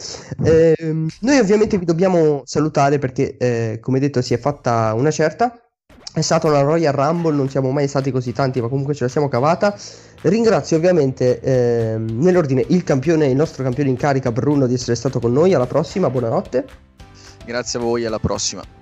[0.45, 5.61] Ehm, noi ovviamente vi dobbiamo salutare perché, eh, come detto, si è fatta una certa.
[6.13, 9.11] È stata una Royal Rumble, non siamo mai stati così tanti, ma comunque ce la
[9.11, 9.77] siamo cavata.
[10.23, 15.21] Ringrazio ovviamente ehm, nell'ordine il campione, il nostro campione in carica Bruno di essere stato
[15.21, 15.55] con noi.
[15.55, 16.67] Alla prossima, buonanotte.
[17.45, 18.80] Grazie a voi, alla prossima.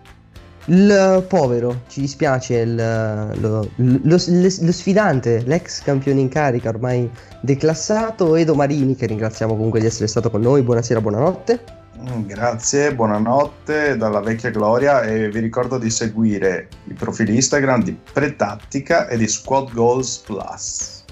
[0.70, 4.18] Il povero, ci dispiace, il- lo, lo- lo-
[4.60, 7.10] lo sfidante, l'ex campione in carica ormai
[7.40, 10.60] declassato, Edo Marini, che ringraziamo comunque di essere stato con noi.
[10.62, 11.60] Buonasera, buonanotte.
[12.00, 17.98] Mm, Grazie, buonanotte dalla vecchia gloria e vi ricordo di seguire i profili Instagram di
[18.12, 21.04] Pretattica e di Squad Goals Plus.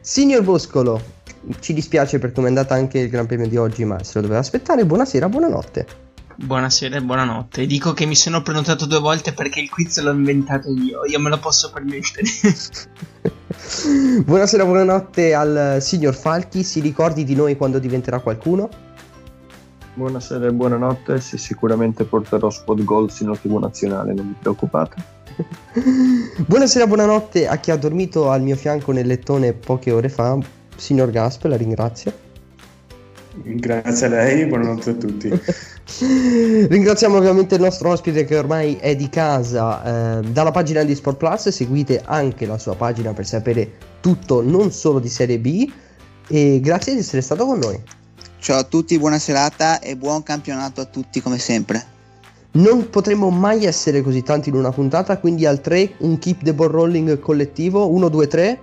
[0.00, 1.00] Signor Boscolo,
[1.60, 4.20] ci dispiace per come è andata anche il Gran Premio di oggi, ma se lo
[4.20, 4.84] doveva aspettare.
[4.84, 5.86] Buonasera, buonanotte.
[6.40, 7.66] Buonasera e buonanotte.
[7.66, 11.04] Dico che mi sono prenotato due volte perché il quiz l'ho inventato io.
[11.04, 12.28] Io me lo posso permettere.
[14.24, 16.62] Buonasera, buonanotte al signor Falchi.
[16.62, 18.68] Si ricordi di noi quando diventerà qualcuno?
[19.94, 24.94] Buonasera e buonanotte, sì, sicuramente porterò squad goals in TV nazionale, non vi preoccupate.
[26.46, 30.38] Buonasera, buonanotte a chi ha dormito al mio fianco nel lettone poche ore fa.
[30.76, 32.26] Signor Gasp, la ringrazio.
[33.42, 35.30] Grazie a lei, buonanotte a tutti.
[36.68, 41.16] Ringraziamo ovviamente il nostro ospite che ormai è di casa eh, dalla pagina di Sport
[41.16, 41.48] Plus.
[41.48, 43.70] Seguite anche la sua pagina per sapere
[44.00, 45.70] tutto, non solo di Serie B.
[46.26, 47.80] E grazie di essere stato con noi.
[48.40, 51.96] Ciao a tutti, buona serata e buon campionato a tutti come sempre.
[52.50, 56.52] Non potremo mai essere così tanti in una puntata, quindi al 3 un keep the
[56.52, 57.88] ball rolling collettivo.
[57.88, 58.60] 1, 2, 3.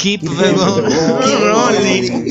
[0.00, 0.52] Keep the
[1.44, 2.24] rolling.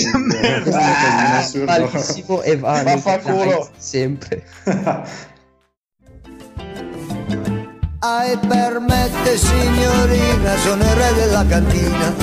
[1.65, 3.69] Bravissimo e va Vaffanculo.
[3.77, 4.43] sempre.
[7.99, 12.15] Ai permette signorina, sono il re della cantina.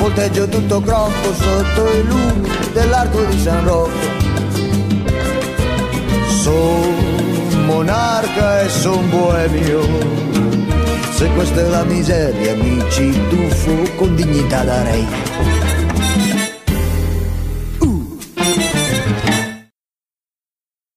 [0.00, 4.08] Volteggio tutto crocco sotto i lumi dell'arco di San Rocco.
[6.42, 10.59] Son monarca e son boemio.
[11.20, 15.59] Se questa è la miseria, mi ci tuffo con dignità da re.